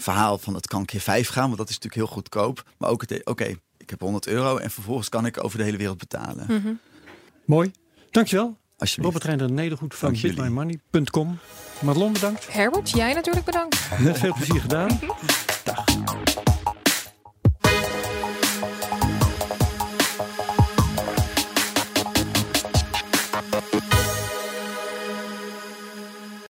[0.02, 2.62] verhaal van het kan keer 5 gaan, want dat is natuurlijk heel goedkoop.
[2.78, 5.76] Maar ook het, oké, ik heb 100 euro en vervolgens kan ik over de hele
[5.76, 6.44] wereld betalen.
[6.48, 6.72] Mhm.
[7.44, 7.70] Mooi.
[8.10, 8.58] Dankjewel.
[8.78, 9.14] Alsjeblieft.
[9.14, 11.38] Robert Reinder Nedergoed van bitmymoney.com.
[11.80, 12.52] Madelon bedankt.
[12.52, 13.88] Herbert, jij natuurlijk bedankt.
[13.98, 15.00] Net veel plezier gedaan.
[15.64, 15.84] Dag.